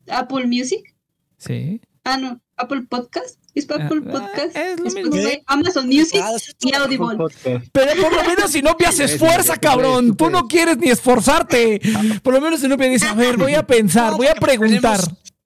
[0.07, 0.95] Apple Music.
[1.37, 1.81] Sí.
[2.05, 2.39] Ah, no.
[2.57, 3.37] Apple Podcast.
[3.53, 4.55] Es Ah, Apple ah, Podcast.
[4.55, 4.99] es lo mismo.
[5.15, 7.17] Spotify, Amazon Music Ah, y Audible.
[7.17, 7.65] podcast.
[7.73, 10.15] Pero por lo menos Inopia se esfuerza, cabrón.
[10.15, 11.81] Tú no quieres ni esforzarte.
[12.23, 14.99] Por lo menos Inopia dice, a ver, voy a pensar, voy a preguntar.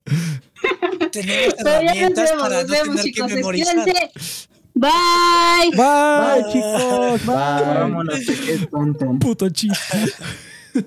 [1.11, 3.31] Tenemos Pero ya nos herramientas vemos, para nos no vemos, tener que chicos.
[3.31, 3.75] memorizar.
[4.75, 5.71] Bye.
[5.71, 6.51] Bye, Bye.
[6.51, 7.25] chicos.
[7.25, 7.35] Bye.
[7.35, 9.05] Vámonos, que es tonto.
[9.19, 9.97] Puto chiste.